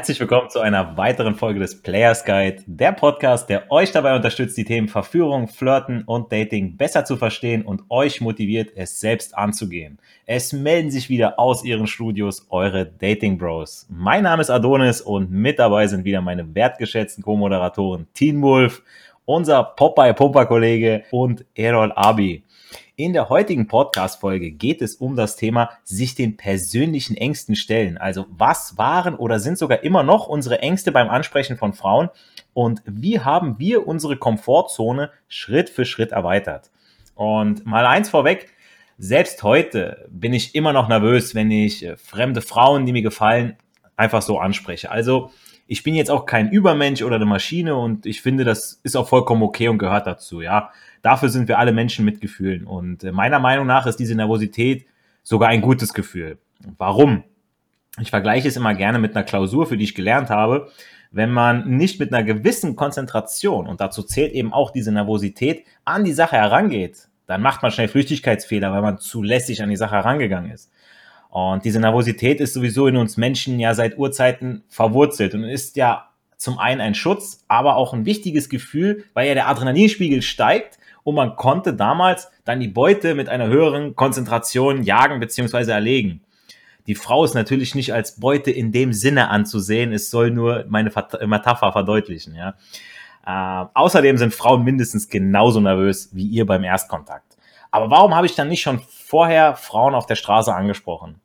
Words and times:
Herzlich 0.00 0.18
willkommen 0.18 0.48
zu 0.48 0.60
einer 0.60 0.96
weiteren 0.96 1.34
Folge 1.34 1.60
des 1.60 1.82
Players 1.82 2.24
Guide, 2.24 2.62
der 2.64 2.92
Podcast, 2.92 3.50
der 3.50 3.70
euch 3.70 3.92
dabei 3.92 4.16
unterstützt, 4.16 4.56
die 4.56 4.64
Themen 4.64 4.88
Verführung, 4.88 5.46
Flirten 5.46 6.04
und 6.04 6.32
Dating 6.32 6.78
besser 6.78 7.04
zu 7.04 7.18
verstehen 7.18 7.60
und 7.66 7.82
euch 7.90 8.22
motiviert, 8.22 8.72
es 8.76 8.98
selbst 8.98 9.36
anzugehen. 9.36 9.98
Es 10.24 10.54
melden 10.54 10.90
sich 10.90 11.10
wieder 11.10 11.38
aus 11.38 11.64
ihren 11.64 11.86
Studios 11.86 12.46
eure 12.48 12.86
Dating 12.86 13.36
Bros. 13.36 13.86
Mein 13.90 14.22
Name 14.22 14.40
ist 14.40 14.48
Adonis 14.48 15.02
und 15.02 15.30
mit 15.30 15.58
dabei 15.58 15.86
sind 15.86 16.06
wieder 16.06 16.22
meine 16.22 16.54
wertgeschätzten 16.54 17.22
Co-Moderatoren 17.22 18.06
Teen 18.14 18.40
Wolf, 18.40 18.82
unser 19.26 19.62
Popeye-Pumper-Kollege 19.62 21.04
und 21.10 21.44
Errol 21.54 21.92
Abi. 21.94 22.42
In 23.00 23.14
der 23.14 23.30
heutigen 23.30 23.66
Podcast-Folge 23.66 24.50
geht 24.50 24.82
es 24.82 24.96
um 24.96 25.16
das 25.16 25.34
Thema 25.34 25.70
sich 25.84 26.14
den 26.14 26.36
persönlichen 26.36 27.16
Ängsten 27.16 27.56
stellen. 27.56 27.96
Also 27.96 28.26
was 28.28 28.76
waren 28.76 29.14
oder 29.14 29.40
sind 29.40 29.56
sogar 29.56 29.82
immer 29.84 30.02
noch 30.02 30.26
unsere 30.26 30.58
Ängste 30.58 30.92
beim 30.92 31.08
Ansprechen 31.08 31.56
von 31.56 31.72
Frauen 31.72 32.10
und 32.52 32.82
wie 32.84 33.20
haben 33.20 33.58
wir 33.58 33.86
unsere 33.86 34.18
Komfortzone 34.18 35.10
Schritt 35.28 35.70
für 35.70 35.86
Schritt 35.86 36.12
erweitert? 36.12 36.70
Und 37.14 37.64
mal 37.64 37.86
eins 37.86 38.10
vorweg, 38.10 38.52
selbst 38.98 39.42
heute 39.44 40.06
bin 40.10 40.34
ich 40.34 40.54
immer 40.54 40.74
noch 40.74 40.86
nervös, 40.86 41.34
wenn 41.34 41.50
ich 41.50 41.82
äh, 41.82 41.96
fremde 41.96 42.42
Frauen, 42.42 42.84
die 42.84 42.92
mir 42.92 43.00
gefallen, 43.00 43.56
einfach 43.96 44.20
so 44.20 44.38
anspreche. 44.38 44.90
Also 44.90 45.30
ich 45.70 45.84
bin 45.84 45.94
jetzt 45.94 46.10
auch 46.10 46.26
kein 46.26 46.50
Übermensch 46.50 47.00
oder 47.00 47.14
eine 47.14 47.26
Maschine 47.26 47.76
und 47.76 48.04
ich 48.04 48.22
finde, 48.22 48.42
das 48.42 48.80
ist 48.82 48.96
auch 48.96 49.06
vollkommen 49.08 49.44
okay 49.44 49.68
und 49.68 49.78
gehört 49.78 50.04
dazu, 50.04 50.40
ja. 50.40 50.72
Dafür 51.00 51.28
sind 51.28 51.46
wir 51.46 51.60
alle 51.60 51.70
Menschen 51.70 52.04
mit 52.04 52.20
Gefühlen. 52.20 52.66
Und 52.66 53.04
äh, 53.04 53.12
meiner 53.12 53.38
Meinung 53.38 53.68
nach 53.68 53.86
ist 53.86 54.00
diese 54.00 54.16
Nervosität 54.16 54.84
sogar 55.22 55.48
ein 55.48 55.60
gutes 55.60 55.94
Gefühl. 55.94 56.38
Warum? 56.76 57.22
Ich 58.00 58.10
vergleiche 58.10 58.48
es 58.48 58.56
immer 58.56 58.74
gerne 58.74 58.98
mit 58.98 59.14
einer 59.14 59.24
Klausur, 59.24 59.64
für 59.64 59.76
die 59.76 59.84
ich 59.84 59.94
gelernt 59.94 60.28
habe. 60.28 60.72
Wenn 61.12 61.30
man 61.30 61.76
nicht 61.76 62.00
mit 62.00 62.12
einer 62.12 62.24
gewissen 62.24 62.74
Konzentration, 62.74 63.68
und 63.68 63.80
dazu 63.80 64.02
zählt 64.02 64.32
eben 64.32 64.52
auch 64.52 64.72
diese 64.72 64.90
Nervosität, 64.90 65.64
an 65.84 66.02
die 66.02 66.12
Sache 66.12 66.34
herangeht, 66.34 67.08
dann 67.26 67.42
macht 67.42 67.62
man 67.62 67.70
schnell 67.70 67.86
Flüchtigkeitsfehler, 67.86 68.72
weil 68.72 68.82
man 68.82 68.98
zu 68.98 69.22
lässig 69.22 69.62
an 69.62 69.70
die 69.70 69.76
Sache 69.76 69.94
herangegangen 69.94 70.50
ist. 70.50 70.69
Und 71.30 71.64
diese 71.64 71.80
Nervosität 71.80 72.40
ist 72.40 72.54
sowieso 72.54 72.88
in 72.88 72.96
uns 72.96 73.16
Menschen 73.16 73.60
ja 73.60 73.72
seit 73.74 73.96
Urzeiten 73.96 74.64
verwurzelt 74.68 75.34
und 75.34 75.44
ist 75.44 75.76
ja 75.76 76.08
zum 76.36 76.58
einen 76.58 76.80
ein 76.80 76.94
Schutz, 76.94 77.44
aber 77.48 77.76
auch 77.76 77.92
ein 77.94 78.04
wichtiges 78.04 78.48
Gefühl, 78.48 79.04
weil 79.14 79.28
ja 79.28 79.34
der 79.34 79.48
Adrenalinspiegel 79.48 80.22
steigt 80.22 80.78
und 81.04 81.14
man 81.14 81.36
konnte 81.36 81.74
damals 81.74 82.28
dann 82.44 82.60
die 82.60 82.68
Beute 82.68 83.14
mit 83.14 83.28
einer 83.28 83.46
höheren 83.46 83.94
Konzentration 83.94 84.82
jagen 84.82 85.20
bzw. 85.20 85.70
erlegen. 85.70 86.22
Die 86.86 86.94
Frau 86.94 87.24
ist 87.24 87.34
natürlich 87.34 87.74
nicht 87.74 87.92
als 87.92 88.18
Beute 88.18 88.50
in 88.50 88.72
dem 88.72 88.92
Sinne 88.92 89.28
anzusehen, 89.28 89.92
es 89.92 90.10
soll 90.10 90.30
nur 90.30 90.64
meine 90.68 90.90
Metapher 91.26 91.72
verdeutlichen. 91.72 92.34
Ja. 92.34 92.54
Äh, 93.24 93.66
außerdem 93.74 94.16
sind 94.16 94.34
Frauen 94.34 94.64
mindestens 94.64 95.08
genauso 95.08 95.60
nervös 95.60 96.08
wie 96.12 96.26
ihr 96.26 96.46
beim 96.46 96.64
Erstkontakt. 96.64 97.29
Aber 97.70 97.90
warum 97.90 98.14
habe 98.14 98.26
ich 98.26 98.34
dann 98.34 98.48
nicht 98.48 98.62
schon 98.62 98.80
vorher 98.80 99.54
Frauen 99.56 99.94
auf 99.94 100.06
der 100.06 100.16
Straße 100.16 100.54
angesprochen? 100.54 101.20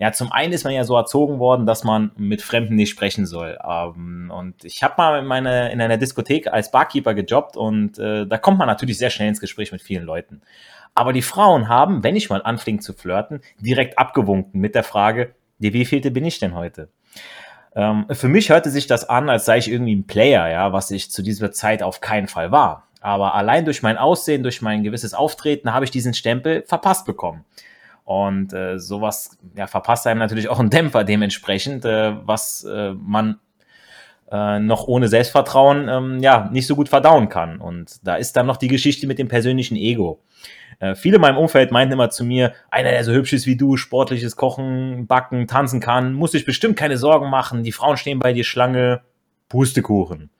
Ja, 0.00 0.12
zum 0.12 0.32
einen 0.32 0.54
ist 0.54 0.64
man 0.64 0.72
ja 0.72 0.82
so 0.84 0.96
erzogen 0.96 1.38
worden, 1.38 1.66
dass 1.66 1.84
man 1.84 2.12
mit 2.16 2.40
Fremden 2.40 2.74
nicht 2.74 2.88
sprechen 2.88 3.26
soll. 3.26 3.58
Ähm, 3.62 4.32
und 4.34 4.64
ich 4.64 4.82
habe 4.82 4.94
mal 4.96 5.18
in, 5.18 5.26
meine, 5.26 5.70
in 5.72 5.80
einer 5.80 5.98
Diskothek 5.98 6.46
als 6.46 6.70
Barkeeper 6.70 7.12
gejobbt 7.12 7.58
und 7.58 7.98
äh, 7.98 8.26
da 8.26 8.38
kommt 8.38 8.58
man 8.58 8.66
natürlich 8.66 8.96
sehr 8.96 9.10
schnell 9.10 9.28
ins 9.28 9.40
Gespräch 9.40 9.72
mit 9.72 9.82
vielen 9.82 10.04
Leuten. 10.04 10.40
Aber 10.94 11.12
die 11.12 11.20
Frauen 11.20 11.68
haben, 11.68 12.02
wenn 12.02 12.16
ich 12.16 12.30
mal 12.30 12.42
anfing 12.42 12.80
zu 12.80 12.94
flirten, 12.94 13.42
direkt 13.58 13.98
abgewunken 13.98 14.58
mit 14.58 14.74
der 14.74 14.84
Frage, 14.84 15.34
wie 15.58 15.74
wievielte 15.74 16.10
bin 16.10 16.24
ich 16.24 16.38
denn 16.38 16.54
heute? 16.54 16.88
Ähm, 17.76 18.06
für 18.10 18.28
mich 18.28 18.48
hörte 18.48 18.70
sich 18.70 18.86
das 18.86 19.08
an, 19.08 19.28
als 19.28 19.44
sei 19.44 19.58
ich 19.58 19.70
irgendwie 19.70 19.94
ein 19.94 20.06
Player, 20.06 20.48
ja, 20.48 20.72
was 20.72 20.90
ich 20.90 21.10
zu 21.10 21.22
dieser 21.22 21.52
Zeit 21.52 21.82
auf 21.82 22.00
keinen 22.00 22.26
Fall 22.26 22.50
war. 22.50 22.88
Aber 23.00 23.34
allein 23.34 23.64
durch 23.64 23.82
mein 23.82 23.96
Aussehen, 23.96 24.42
durch 24.42 24.62
mein 24.62 24.82
gewisses 24.82 25.14
Auftreten 25.14 25.72
habe 25.72 25.84
ich 25.84 25.90
diesen 25.90 26.14
Stempel 26.14 26.62
verpasst 26.66 27.06
bekommen. 27.06 27.44
Und 28.04 28.52
äh, 28.52 28.78
sowas 28.78 29.38
ja, 29.56 29.66
verpasst 29.66 30.06
einem 30.06 30.18
natürlich 30.18 30.48
auch 30.48 30.58
einen 30.58 30.70
Dämpfer 30.70 31.04
dementsprechend, 31.04 31.84
äh, 31.84 32.14
was 32.26 32.64
äh, 32.64 32.92
man 32.92 33.38
äh, 34.30 34.58
noch 34.58 34.86
ohne 34.86 35.08
Selbstvertrauen 35.08 35.88
ähm, 35.88 36.18
ja 36.20 36.48
nicht 36.52 36.66
so 36.66 36.76
gut 36.76 36.88
verdauen 36.88 37.28
kann. 37.28 37.60
Und 37.60 38.06
da 38.06 38.16
ist 38.16 38.36
dann 38.36 38.46
noch 38.46 38.56
die 38.56 38.68
Geschichte 38.68 39.06
mit 39.06 39.18
dem 39.18 39.28
persönlichen 39.28 39.76
Ego. 39.76 40.20
Äh, 40.80 40.94
viele 40.94 41.16
in 41.16 41.20
meinem 41.20 41.36
Umfeld 41.36 41.70
meinten 41.70 41.92
immer 41.92 42.10
zu 42.10 42.24
mir, 42.24 42.52
einer, 42.70 42.90
der 42.90 43.04
so 43.04 43.12
hübsch 43.12 43.32
ist 43.32 43.46
wie 43.46 43.56
du, 43.56 43.76
sportliches 43.76 44.36
Kochen, 44.36 45.06
Backen, 45.06 45.46
tanzen 45.46 45.80
kann, 45.80 46.14
muss 46.14 46.32
sich 46.32 46.44
bestimmt 46.44 46.76
keine 46.76 46.96
Sorgen 46.96 47.28
machen, 47.28 47.62
die 47.62 47.72
Frauen 47.72 47.96
stehen 47.96 48.18
bei 48.18 48.32
dir 48.32 48.44
Schlange, 48.44 49.02
Pustekuchen. 49.48 50.30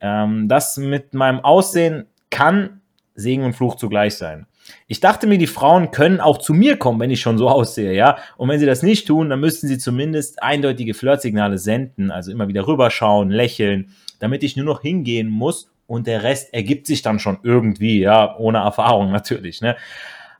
Ähm, 0.00 0.48
das 0.48 0.76
mit 0.76 1.14
meinem 1.14 1.40
Aussehen 1.40 2.06
kann 2.30 2.80
Segen 3.14 3.44
und 3.44 3.54
Fluch 3.54 3.76
zugleich 3.76 4.16
sein. 4.16 4.46
Ich 4.86 5.00
dachte 5.00 5.26
mir, 5.26 5.38
die 5.38 5.46
Frauen 5.46 5.90
können 5.90 6.20
auch 6.20 6.38
zu 6.38 6.54
mir 6.54 6.76
kommen, 6.76 7.00
wenn 7.00 7.10
ich 7.10 7.20
schon 7.20 7.38
so 7.38 7.48
aussehe, 7.50 7.92
ja. 7.92 8.18
Und 8.36 8.48
wenn 8.48 8.60
sie 8.60 8.66
das 8.66 8.82
nicht 8.82 9.06
tun, 9.06 9.30
dann 9.30 9.40
müssten 9.40 9.68
sie 9.68 9.78
zumindest 9.78 10.42
eindeutige 10.42 10.94
Flirtsignale 10.94 11.58
senden, 11.58 12.10
also 12.10 12.30
immer 12.30 12.48
wieder 12.48 12.66
rüberschauen, 12.66 13.30
lächeln, 13.30 13.94
damit 14.18 14.42
ich 14.42 14.56
nur 14.56 14.66
noch 14.66 14.82
hingehen 14.82 15.28
muss 15.28 15.70
und 15.86 16.06
der 16.06 16.22
Rest 16.22 16.54
ergibt 16.54 16.86
sich 16.86 17.02
dann 17.02 17.18
schon 17.18 17.38
irgendwie, 17.42 18.00
ja, 18.00 18.36
ohne 18.38 18.58
Erfahrung 18.58 19.10
natürlich, 19.10 19.60
ne. 19.60 19.76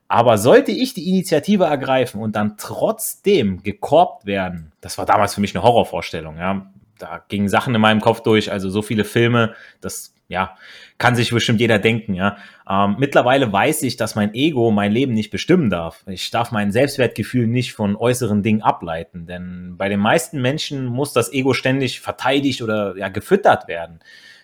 Aber 0.06 0.38
sollte 0.38 0.72
ich 0.72 0.92
die 0.92 1.09
Initiative 1.09 1.65
ergreifen 1.65 2.21
und 2.21 2.34
dann 2.34 2.56
trotzdem 2.56 3.62
gekorbt 3.62 4.27
werden, 4.27 4.72
das 4.81 4.98
war 4.98 5.06
damals 5.06 5.34
für 5.34 5.41
mich 5.41 5.54
eine 5.54 5.62
Horrorvorstellung, 5.62 6.37
ja. 6.37 6.71
Da 7.00 7.25
gingen 7.28 7.49
Sachen 7.49 7.75
in 7.75 7.81
meinem 7.81 8.00
Kopf 8.00 8.22
durch, 8.22 8.53
also 8.53 8.71
so 8.71 8.83
viele 8.83 9.05
Filme, 9.05 9.55
das 9.81 10.15
ja, 10.31 10.56
kann 10.97 11.16
sich 11.16 11.33
bestimmt 11.33 11.61
jeder 11.61 11.81
denken, 11.81 12.15
ja. 12.15 12.37
Ähm, 12.69 12.97
mittlerweile 12.99 13.53
weiß 13.53 13.83
ich, 13.83 13.97
dass 13.97 14.15
mein 14.15 14.33
Ego 14.33 14.71
mein 14.71 14.93
Leben 14.93 15.12
nicht 15.12 15.31
bestimmen 15.31 15.71
darf. 15.71 16.05
Ich 16.06 16.31
darf 16.31 16.53
mein 16.53 16.71
Selbstwertgefühl 16.71 17.49
nicht 17.49 17.72
von 17.72 17.97
äußeren 17.97 18.44
Dingen 18.44 18.62
ableiten, 18.62 19.27
denn 19.27 19.75
bei 19.77 19.89
den 19.89 19.99
meisten 19.99 20.41
Menschen 20.41 20.87
muss 20.87 21.12
das 21.12 21.33
Ego 21.33 21.53
ständig 21.53 22.00
verteidigt 22.00 22.62
oder 22.62 22.97
ja, 22.97 23.09
gefüttert 23.09 23.66
werden. 23.66 23.99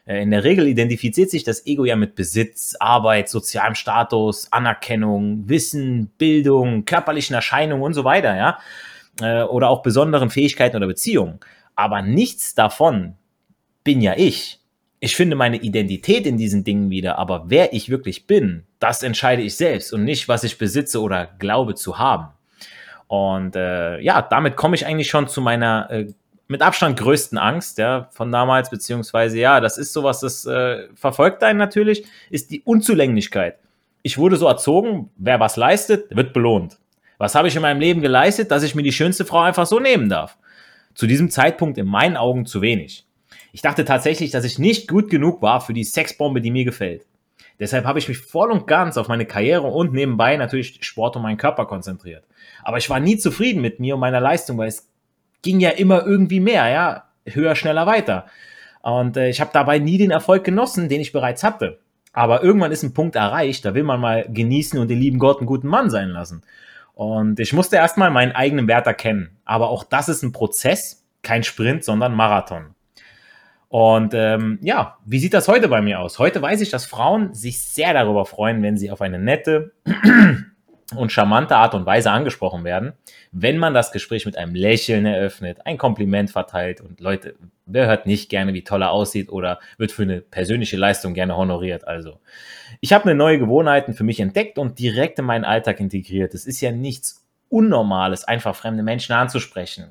Äh, 0.06 0.22
in 0.22 0.32
der 0.32 0.42
Regel 0.42 0.66
identifiziert 0.66 1.30
sich 1.30 1.44
das 1.44 1.66
Ego 1.66 1.84
ja 1.84 1.94
mit 1.94 2.16
Besitz, 2.16 2.74
Arbeit, 2.80 3.28
sozialem 3.28 3.76
Status, 3.76 4.50
Anerkennung, 4.52 5.48
Wissen, 5.48 6.08
Bildung, 6.18 6.84
körperlichen 6.84 7.34
Erscheinungen 7.34 7.84
und 7.84 7.94
so 7.94 8.02
weiter, 8.02 8.36
ja. 8.36 8.58
Äh, 9.20 9.44
oder 9.44 9.68
auch 9.68 9.82
besonderen 9.82 10.30
Fähigkeiten 10.30 10.76
oder 10.76 10.88
Beziehungen. 10.88 11.38
Aber 11.76 12.02
nichts 12.02 12.54
davon 12.54 13.14
bin 13.84 14.00
ja 14.00 14.14
ich 14.16 14.60
ich 15.00 15.14
finde 15.14 15.36
meine 15.36 15.58
Identität 15.58 16.26
in 16.26 16.36
diesen 16.36 16.64
Dingen 16.64 16.90
wieder, 16.90 17.18
aber 17.18 17.44
wer 17.46 17.72
ich 17.72 17.90
wirklich 17.90 18.26
bin, 18.26 18.64
das 18.78 19.02
entscheide 19.02 19.42
ich 19.42 19.56
selbst 19.56 19.92
und 19.92 20.04
nicht, 20.04 20.28
was 20.28 20.44
ich 20.44 20.58
besitze 20.58 21.00
oder 21.00 21.28
glaube 21.38 21.74
zu 21.74 21.98
haben. 21.98 22.28
Und 23.06 23.54
äh, 23.56 24.00
ja, 24.00 24.22
damit 24.22 24.56
komme 24.56 24.74
ich 24.74 24.86
eigentlich 24.86 25.08
schon 25.08 25.28
zu 25.28 25.40
meiner 25.40 25.90
äh, 25.90 26.06
mit 26.48 26.62
Abstand 26.62 26.98
größten 26.98 27.38
Angst, 27.38 27.78
ja, 27.78 28.08
von 28.12 28.30
damals, 28.30 28.70
beziehungsweise, 28.70 29.38
ja, 29.38 29.60
das 29.60 29.78
ist 29.78 29.92
sowas, 29.92 30.20
das 30.20 30.46
äh, 30.46 30.88
verfolgt 30.94 31.42
einen 31.42 31.58
natürlich, 31.58 32.04
ist 32.30 32.50
die 32.50 32.62
Unzulänglichkeit. 32.62 33.58
Ich 34.02 34.16
wurde 34.16 34.36
so 34.36 34.46
erzogen, 34.46 35.10
wer 35.16 35.40
was 35.40 35.56
leistet, 35.56 36.14
wird 36.14 36.32
belohnt. 36.32 36.78
Was 37.18 37.34
habe 37.34 37.48
ich 37.48 37.56
in 37.56 37.62
meinem 37.62 37.80
Leben 37.80 38.00
geleistet, 38.00 38.50
dass 38.50 38.62
ich 38.62 38.76
mir 38.76 38.84
die 38.84 38.92
schönste 38.92 39.24
Frau 39.24 39.40
einfach 39.40 39.66
so 39.66 39.80
nehmen 39.80 40.08
darf? 40.08 40.36
Zu 40.96 41.06
diesem 41.06 41.30
Zeitpunkt 41.30 41.76
in 41.76 41.86
meinen 41.86 42.16
Augen 42.16 42.46
zu 42.46 42.62
wenig. 42.62 43.06
Ich 43.52 43.60
dachte 43.60 43.84
tatsächlich, 43.84 44.30
dass 44.30 44.44
ich 44.44 44.58
nicht 44.58 44.88
gut 44.88 45.10
genug 45.10 45.42
war 45.42 45.60
für 45.60 45.74
die 45.74 45.84
Sexbombe, 45.84 46.40
die 46.40 46.50
mir 46.50 46.64
gefällt. 46.64 47.06
Deshalb 47.60 47.84
habe 47.84 47.98
ich 47.98 48.08
mich 48.08 48.18
voll 48.18 48.50
und 48.50 48.66
ganz 48.66 48.96
auf 48.96 49.06
meine 49.06 49.26
Karriere 49.26 49.66
und 49.66 49.92
nebenbei 49.92 50.38
natürlich 50.38 50.78
Sport 50.80 51.16
und 51.16 51.22
meinen 51.22 51.36
Körper 51.36 51.66
konzentriert. 51.66 52.24
Aber 52.64 52.78
ich 52.78 52.88
war 52.88 52.98
nie 52.98 53.18
zufrieden 53.18 53.60
mit 53.60 53.78
mir 53.78 53.94
und 53.94 54.00
meiner 54.00 54.20
Leistung, 54.20 54.56
weil 54.56 54.68
es 54.68 54.88
ging 55.42 55.60
ja 55.60 55.70
immer 55.70 56.06
irgendwie 56.06 56.40
mehr, 56.40 56.68
ja, 56.68 57.04
höher, 57.26 57.56
schneller, 57.56 57.86
weiter. 57.86 58.26
Und 58.80 59.18
äh, 59.18 59.28
ich 59.28 59.40
habe 59.42 59.50
dabei 59.52 59.78
nie 59.78 59.98
den 59.98 60.10
Erfolg 60.10 60.44
genossen, 60.44 60.88
den 60.88 61.02
ich 61.02 61.12
bereits 61.12 61.42
hatte. 61.42 61.78
Aber 62.14 62.42
irgendwann 62.42 62.72
ist 62.72 62.82
ein 62.82 62.94
Punkt 62.94 63.16
erreicht, 63.16 63.66
da 63.66 63.74
will 63.74 63.82
man 63.82 64.00
mal 64.00 64.26
genießen 64.30 64.78
und 64.78 64.88
den 64.88 64.98
lieben 64.98 65.18
Gott 65.18 65.38
einen 65.38 65.46
guten 65.46 65.68
Mann 65.68 65.90
sein 65.90 66.08
lassen. 66.08 66.42
Und 66.96 67.38
ich 67.40 67.52
musste 67.52 67.76
erstmal 67.76 68.10
meinen 68.10 68.32
eigenen 68.32 68.68
Wert 68.68 68.86
erkennen. 68.86 69.36
Aber 69.44 69.68
auch 69.68 69.84
das 69.84 70.08
ist 70.08 70.22
ein 70.22 70.32
Prozess, 70.32 71.06
kein 71.20 71.42
Sprint, 71.42 71.84
sondern 71.84 72.14
Marathon. 72.14 72.74
Und 73.68 74.14
ähm, 74.14 74.58
ja, 74.62 74.96
wie 75.04 75.18
sieht 75.18 75.34
das 75.34 75.46
heute 75.46 75.68
bei 75.68 75.82
mir 75.82 76.00
aus? 76.00 76.18
Heute 76.18 76.40
weiß 76.40 76.62
ich, 76.62 76.70
dass 76.70 76.86
Frauen 76.86 77.34
sich 77.34 77.60
sehr 77.60 77.92
darüber 77.92 78.24
freuen, 78.24 78.62
wenn 78.62 78.78
sie 78.78 78.90
auf 78.90 79.02
eine 79.02 79.18
nette 79.18 79.72
und 80.94 81.10
charmante 81.10 81.56
Art 81.56 81.74
und 81.74 81.86
Weise 81.86 82.10
angesprochen 82.10 82.64
werden, 82.64 82.92
wenn 83.32 83.58
man 83.58 83.74
das 83.74 83.90
Gespräch 83.90 84.24
mit 84.24 84.36
einem 84.36 84.54
Lächeln 84.54 85.04
eröffnet, 85.04 85.66
ein 85.66 85.78
Kompliment 85.78 86.30
verteilt 86.30 86.80
und 86.80 87.00
Leute, 87.00 87.34
wer 87.66 87.86
hört 87.86 88.06
nicht 88.06 88.28
gerne, 88.28 88.54
wie 88.54 88.62
toll 88.62 88.82
er 88.82 88.92
aussieht 88.92 89.30
oder 89.30 89.58
wird 89.78 89.90
für 89.90 90.02
eine 90.02 90.20
persönliche 90.20 90.76
Leistung 90.76 91.14
gerne 91.14 91.36
honoriert? 91.36 91.88
Also, 91.88 92.20
ich 92.80 92.92
habe 92.92 93.04
eine 93.04 93.14
neue 93.14 93.38
Gewohnheiten 93.38 93.94
für 93.94 94.04
mich 94.04 94.20
entdeckt 94.20 94.58
und 94.58 94.78
direkt 94.78 95.18
in 95.18 95.24
meinen 95.24 95.44
Alltag 95.44 95.80
integriert. 95.80 96.34
Es 96.34 96.46
ist 96.46 96.60
ja 96.60 96.70
nichts 96.70 97.24
Unnormales, 97.48 98.24
einfach 98.24 98.56
fremde 98.56 98.82
Menschen 98.82 99.12
anzusprechen 99.12 99.90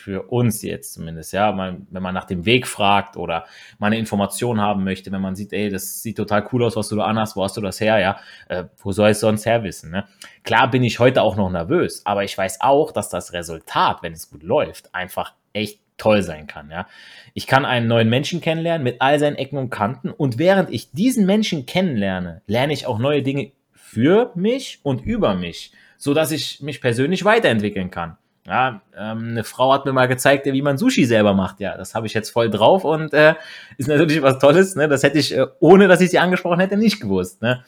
für 0.00 0.22
uns 0.22 0.62
jetzt 0.62 0.94
zumindest, 0.94 1.32
ja, 1.32 1.52
man, 1.52 1.86
wenn 1.90 2.02
man 2.02 2.14
nach 2.14 2.24
dem 2.24 2.46
Weg 2.46 2.66
fragt 2.66 3.16
oder 3.16 3.44
mal 3.78 3.88
eine 3.88 3.98
Information 3.98 4.60
haben 4.60 4.82
möchte, 4.82 5.12
wenn 5.12 5.20
man 5.20 5.36
sieht, 5.36 5.52
ey, 5.52 5.68
das 5.68 6.02
sieht 6.02 6.16
total 6.16 6.48
cool 6.52 6.64
aus, 6.64 6.74
was 6.74 6.88
du 6.88 6.96
da 6.96 7.04
anhast, 7.04 7.36
wo 7.36 7.44
hast 7.44 7.56
du 7.56 7.60
das 7.60 7.80
her, 7.80 7.98
ja, 7.98 8.18
äh, 8.48 8.64
wo 8.78 8.92
soll 8.92 9.10
ich 9.10 9.12
es 9.12 9.20
sonst 9.20 9.44
her 9.44 9.62
wissen, 9.62 9.90
ne? 9.90 10.06
Klar 10.42 10.70
bin 10.70 10.82
ich 10.82 10.98
heute 10.98 11.22
auch 11.22 11.36
noch 11.36 11.50
nervös, 11.50 12.02
aber 12.06 12.24
ich 12.24 12.36
weiß 12.36 12.62
auch, 12.62 12.92
dass 12.92 13.10
das 13.10 13.34
Resultat, 13.34 14.02
wenn 14.02 14.14
es 14.14 14.30
gut 14.30 14.42
läuft, 14.42 14.94
einfach 14.94 15.34
echt 15.52 15.80
toll 15.98 16.22
sein 16.22 16.46
kann, 16.46 16.70
ja. 16.70 16.86
Ich 17.34 17.46
kann 17.46 17.66
einen 17.66 17.86
neuen 17.86 18.08
Menschen 18.08 18.40
kennenlernen 18.40 18.82
mit 18.82 19.02
all 19.02 19.18
seinen 19.18 19.36
Ecken 19.36 19.58
und 19.58 19.70
Kanten 19.70 20.10
und 20.10 20.38
während 20.38 20.70
ich 20.70 20.92
diesen 20.92 21.26
Menschen 21.26 21.66
kennenlerne, 21.66 22.40
lerne 22.46 22.72
ich 22.72 22.86
auch 22.86 22.98
neue 22.98 23.22
Dinge 23.22 23.52
für 23.74 24.32
mich 24.34 24.80
und 24.82 25.04
über 25.04 25.34
mich, 25.34 25.72
so 25.98 26.14
dass 26.14 26.30
ich 26.30 26.62
mich 26.62 26.80
persönlich 26.80 27.24
weiterentwickeln 27.26 27.90
kann. 27.90 28.16
Ja, 28.46 28.80
ähm, 28.96 29.28
eine 29.30 29.44
Frau 29.44 29.72
hat 29.72 29.84
mir 29.84 29.92
mal 29.92 30.08
gezeigt, 30.08 30.46
wie 30.46 30.62
man 30.62 30.78
Sushi 30.78 31.04
selber 31.04 31.34
macht. 31.34 31.60
Ja, 31.60 31.76
das 31.76 31.94
habe 31.94 32.06
ich 32.06 32.14
jetzt 32.14 32.30
voll 32.30 32.50
drauf 32.50 32.84
und 32.84 33.12
äh, 33.12 33.34
ist 33.76 33.88
natürlich 33.88 34.22
was 34.22 34.38
Tolles. 34.38 34.76
Ne? 34.76 34.88
Das 34.88 35.02
hätte 35.02 35.18
ich, 35.18 35.36
äh, 35.36 35.46
ohne 35.60 35.88
dass 35.88 36.00
ich 36.00 36.10
sie 36.10 36.18
angesprochen 36.18 36.58
hätte, 36.58 36.76
nicht 36.76 37.00
gewusst. 37.00 37.42
Ne? 37.42 37.62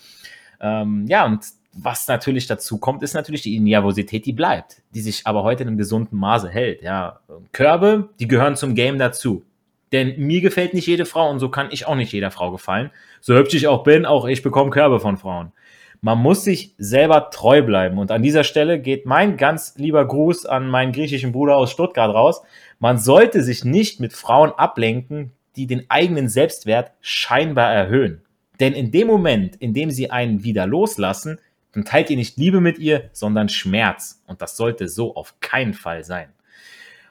Ähm, 0.61 1.05
ja, 1.09 1.27
und 1.27 1.41
was 1.75 2.09
natürlich 2.09 2.47
dazu 2.47 2.79
kommt, 2.79 3.03
ist 3.03 3.15
natürlich 3.15 3.43
die 3.43 3.59
Nervosität, 3.61 4.27
die 4.27 4.33
bleibt, 4.33 4.83
die 4.95 5.01
sich 5.01 5.27
aber 5.27 5.43
heute 5.43 5.63
in 5.63 5.69
einem 5.69 5.79
gesunden 5.79 6.19
Maße 6.19 6.49
hält. 6.49 6.83
Ja, 6.83 7.21
Körbe, 7.53 8.11
die 8.19 8.29
gehören 8.29 8.57
zum 8.57 8.75
Game 8.75 8.99
dazu. 8.99 9.45
Denn 9.93 10.15
mir 10.19 10.41
gefällt 10.41 10.73
nicht 10.73 10.87
jede 10.87 11.05
Frau 11.05 11.31
und 11.31 11.39
so 11.39 11.51
kann 11.51 11.69
ich 11.71 11.87
auch 11.87 11.95
nicht 11.95 12.13
jeder 12.13 12.31
Frau 12.31 12.51
gefallen. 12.51 12.91
So 13.21 13.35
hübsch 13.35 13.55
ich 13.55 13.69
auch 13.69 13.83
bin, 13.85 14.07
auch 14.07 14.27
ich 14.27 14.43
bekomme 14.43 14.71
Körbe 14.71 15.01
von 15.01 15.19
Frauen. 15.19 15.53
Man 16.05 16.19
muss 16.19 16.43
sich 16.43 16.75
selber 16.79 17.31
treu 17.31 17.63
bleiben. 17.63 17.99
Und 17.99 18.11
an 18.11 18.25
dieser 18.25 18.43
Stelle 18.43 18.81
geht 18.81 19.07
mein 19.07 19.37
ganz 19.37 19.75
lieber 19.77 20.05
Gruß 20.05 20.47
an 20.47 20.69
meinen 20.69 20.91
griechischen 20.91 21.31
Bruder 21.31 21.57
aus 21.57 21.71
Stuttgart 21.71 22.13
raus. 22.13 22.43
Man 22.81 22.99
sollte 22.99 23.41
sich 23.45 23.65
nicht 23.65 24.01
mit 24.01 24.13
Frauen 24.13 24.51
ablenken, 24.51 25.31
die 25.55 25.69
den 25.69 25.89
eigenen 25.89 26.29
Selbstwert 26.29 26.91
scheinbar 27.01 27.73
erhöhen. 27.73 28.21
Denn 28.59 28.73
in 28.73 28.91
dem 28.91 29.07
Moment, 29.07 29.55
in 29.57 29.75
dem 29.75 29.93
sie 29.93 30.11
einen 30.11 30.43
wieder 30.43 30.67
loslassen, 30.67 31.39
dann 31.71 31.85
teilt 31.85 32.11
ihr 32.11 32.17
nicht 32.17 32.37
Liebe 32.37 32.61
mit 32.61 32.81
ihr, 32.81 33.09
sondern 33.13 33.49
Schmerz. 33.49 34.21
Und 34.27 34.43
das 34.43 34.57
sollte 34.57 34.89
so 34.89 35.15
auf 35.15 35.39
keinen 35.39 35.73
Fall 35.73 36.03
sein. 36.03 36.31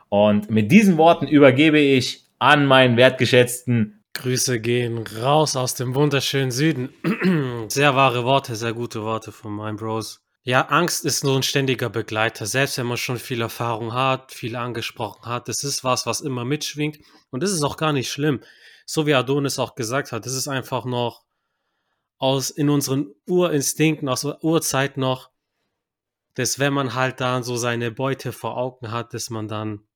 Und 0.09 0.51
mit 0.51 0.69
diesen 0.69 0.97
Worten 0.97 1.27
übergebe 1.27 1.79
ich 1.79 2.25
an 2.39 2.65
meinen 2.65 2.97
wertgeschätzten 2.97 4.00
Grüße 4.13 4.59
gehen 4.59 5.05
raus 5.21 5.55
aus 5.55 5.75
dem 5.75 5.95
wunderschönen 5.95 6.51
Süden. 6.51 6.93
sehr 7.69 7.95
wahre 7.95 8.23
Worte, 8.25 8.55
sehr 8.55 8.73
gute 8.73 9.01
Worte 9.03 9.31
von 9.31 9.53
meinen 9.53 9.77
Bros. 9.77 10.21
Ja, 10.43 10.67
Angst 10.69 11.05
ist 11.05 11.23
nur 11.23 11.35
ein 11.35 11.43
ständiger 11.43 11.89
Begleiter. 11.89 12.45
Selbst 12.45 12.77
wenn 12.77 12.87
man 12.87 12.97
schon 12.97 13.19
viel 13.19 13.41
Erfahrung 13.41 13.93
hat, 13.93 14.31
viel 14.33 14.55
angesprochen 14.55 15.25
hat, 15.25 15.47
das 15.47 15.63
ist 15.63 15.83
was, 15.83 16.05
was 16.05 16.21
immer 16.21 16.45
mitschwingt. 16.45 16.99
Und 17.29 17.43
das 17.43 17.51
ist 17.51 17.63
auch 17.63 17.77
gar 17.77 17.93
nicht 17.93 18.11
schlimm. 18.11 18.41
So 18.85 19.05
wie 19.05 19.13
Adonis 19.13 19.59
auch 19.59 19.75
gesagt 19.75 20.11
hat, 20.11 20.25
das 20.25 20.33
ist 20.33 20.47
einfach 20.47 20.83
noch 20.83 21.23
aus 22.17 22.49
in 22.49 22.69
unseren 22.69 23.13
Urinstinkten, 23.27 24.09
aus 24.09 24.21
der 24.21 24.43
Urzeit 24.43 24.97
noch, 24.97 25.29
dass 26.33 26.59
wenn 26.59 26.73
man 26.73 26.95
halt 26.95 27.21
dann 27.21 27.43
so 27.43 27.55
seine 27.55 27.91
Beute 27.91 28.31
vor 28.31 28.57
Augen 28.57 28.91
hat, 28.91 29.13
dass 29.13 29.29
man 29.29 29.47
dann 29.47 29.87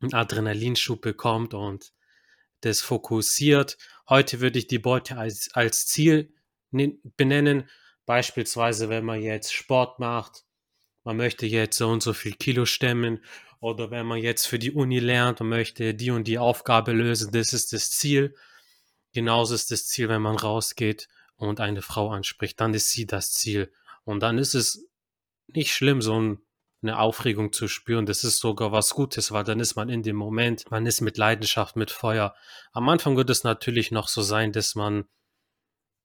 einen 0.00 0.14
Adrenalinschub 0.14 1.00
bekommt 1.00 1.54
und 1.54 1.92
das 2.64 2.80
fokussiert. 2.80 3.78
Heute 4.08 4.40
würde 4.40 4.58
ich 4.58 4.66
die 4.66 4.78
Beute 4.78 5.16
als, 5.16 5.50
als 5.54 5.86
Ziel 5.86 6.32
benennen. 6.70 7.68
Beispielsweise, 8.06 8.88
wenn 8.88 9.04
man 9.04 9.22
jetzt 9.22 9.52
Sport 9.52 9.98
macht, 9.98 10.44
man 11.04 11.16
möchte 11.16 11.46
jetzt 11.46 11.76
so 11.76 11.88
und 11.88 12.02
so 12.02 12.12
viel 12.12 12.32
Kilo 12.32 12.64
stemmen 12.64 13.22
oder 13.60 13.90
wenn 13.90 14.06
man 14.06 14.18
jetzt 14.18 14.46
für 14.46 14.58
die 14.58 14.72
Uni 14.72 14.98
lernt 14.98 15.40
und 15.40 15.48
möchte 15.48 15.94
die 15.94 16.10
und 16.10 16.26
die 16.28 16.38
Aufgabe 16.38 16.92
lösen, 16.92 17.32
das 17.32 17.52
ist 17.52 17.72
das 17.72 17.90
Ziel. 17.90 18.34
Genauso 19.12 19.54
ist 19.54 19.70
das 19.70 19.86
Ziel, 19.86 20.08
wenn 20.08 20.22
man 20.22 20.36
rausgeht 20.36 21.08
und 21.36 21.60
eine 21.60 21.82
Frau 21.82 22.10
anspricht, 22.10 22.60
dann 22.60 22.74
ist 22.74 22.90
sie 22.90 23.06
das 23.06 23.32
Ziel. 23.32 23.72
Und 24.04 24.20
dann 24.20 24.38
ist 24.38 24.54
es 24.54 24.86
nicht 25.46 25.72
schlimm, 25.72 26.02
so 26.02 26.38
eine 26.84 26.98
Aufregung 26.98 27.52
zu 27.52 27.66
spüren. 27.66 28.06
Das 28.06 28.22
ist 28.22 28.38
sogar 28.38 28.70
was 28.70 28.90
Gutes, 28.94 29.32
weil 29.32 29.44
dann 29.44 29.58
ist 29.58 29.74
man 29.74 29.88
in 29.88 30.02
dem 30.02 30.16
Moment, 30.16 30.70
man 30.70 30.86
ist 30.86 31.00
mit 31.00 31.16
Leidenschaft, 31.16 31.76
mit 31.76 31.90
Feuer. 31.90 32.34
Am 32.72 32.88
Anfang 32.88 33.16
wird 33.16 33.30
es 33.30 33.42
natürlich 33.42 33.90
noch 33.90 34.08
so 34.08 34.22
sein, 34.22 34.52
dass 34.52 34.74
man 34.74 35.04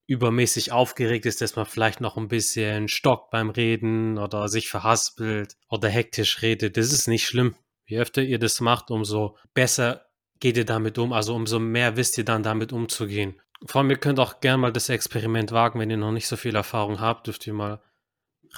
übermäßig 0.08 0.72
aufgeregt 0.72 1.28
ist, 1.28 1.42
dass 1.42 1.56
man 1.56 1.68
vielleicht 1.68 2.02
noch 2.02 2.18
ein 2.18 2.30
bisschen 2.30 2.88
stockt 2.88 3.30
beim 3.30 3.52
Reden 3.52 4.18
oder 4.18 4.48
sich 4.48 4.68
verhaspelt 4.68 5.56
oder 5.70 5.88
hektisch 5.88 6.42
redet. 6.42 6.78
Das 6.78 6.92
ist 6.92 7.08
nicht 7.08 7.28
schlimm. 7.28 7.56
Je 7.86 8.00
öfter 8.00 8.24
ihr 8.24 8.40
das 8.40 8.60
macht, 8.60 8.90
umso 8.90 9.38
besser 9.54 10.06
geht 10.40 10.58
ihr 10.58 10.66
damit 10.66 10.98
um. 10.98 11.14
Also 11.14 11.36
umso 11.36 11.60
mehr 11.60 11.96
wisst 11.96 12.18
ihr 12.18 12.26
dann 12.26 12.42
damit 12.42 12.74
umzugehen. 12.74 13.40
Vor 13.66 13.82
allem, 13.82 13.92
ihr 13.92 13.98
könnt 13.98 14.20
auch 14.20 14.40
gerne 14.40 14.58
mal 14.58 14.72
das 14.72 14.90
Experiment 14.90 15.52
wagen, 15.52 15.80
wenn 15.80 15.92
ihr 15.92 15.98
noch 15.98 16.12
nicht 16.12 16.28
so 16.28 16.38
viel 16.38 16.56
Erfahrung 16.56 17.00
habt, 17.00 17.28
dürft 17.28 17.46
ihr 17.46 17.54
mal 17.54 17.82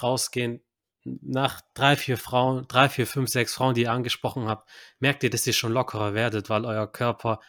rausgehen. 0.01 0.61
Nach 1.03 1.61
drei, 1.73 1.95
vier 1.95 2.17
Frauen, 2.17 2.67
drei, 2.67 2.89
vier, 2.89 3.07
fünf, 3.07 3.29
sechs 3.29 3.53
Frauen, 3.53 3.73
die 3.73 3.81
ihr 3.81 3.91
angesprochen 3.91 4.47
habt, 4.47 4.69
merkt 4.99 5.23
ihr, 5.23 5.29
dass 5.29 5.47
ihr 5.47 5.53
schon 5.53 5.71
lockerer 5.71 6.13
werdet, 6.13 6.49
weil 6.49 6.65
euer 6.65 6.91
Körper, 6.91 7.39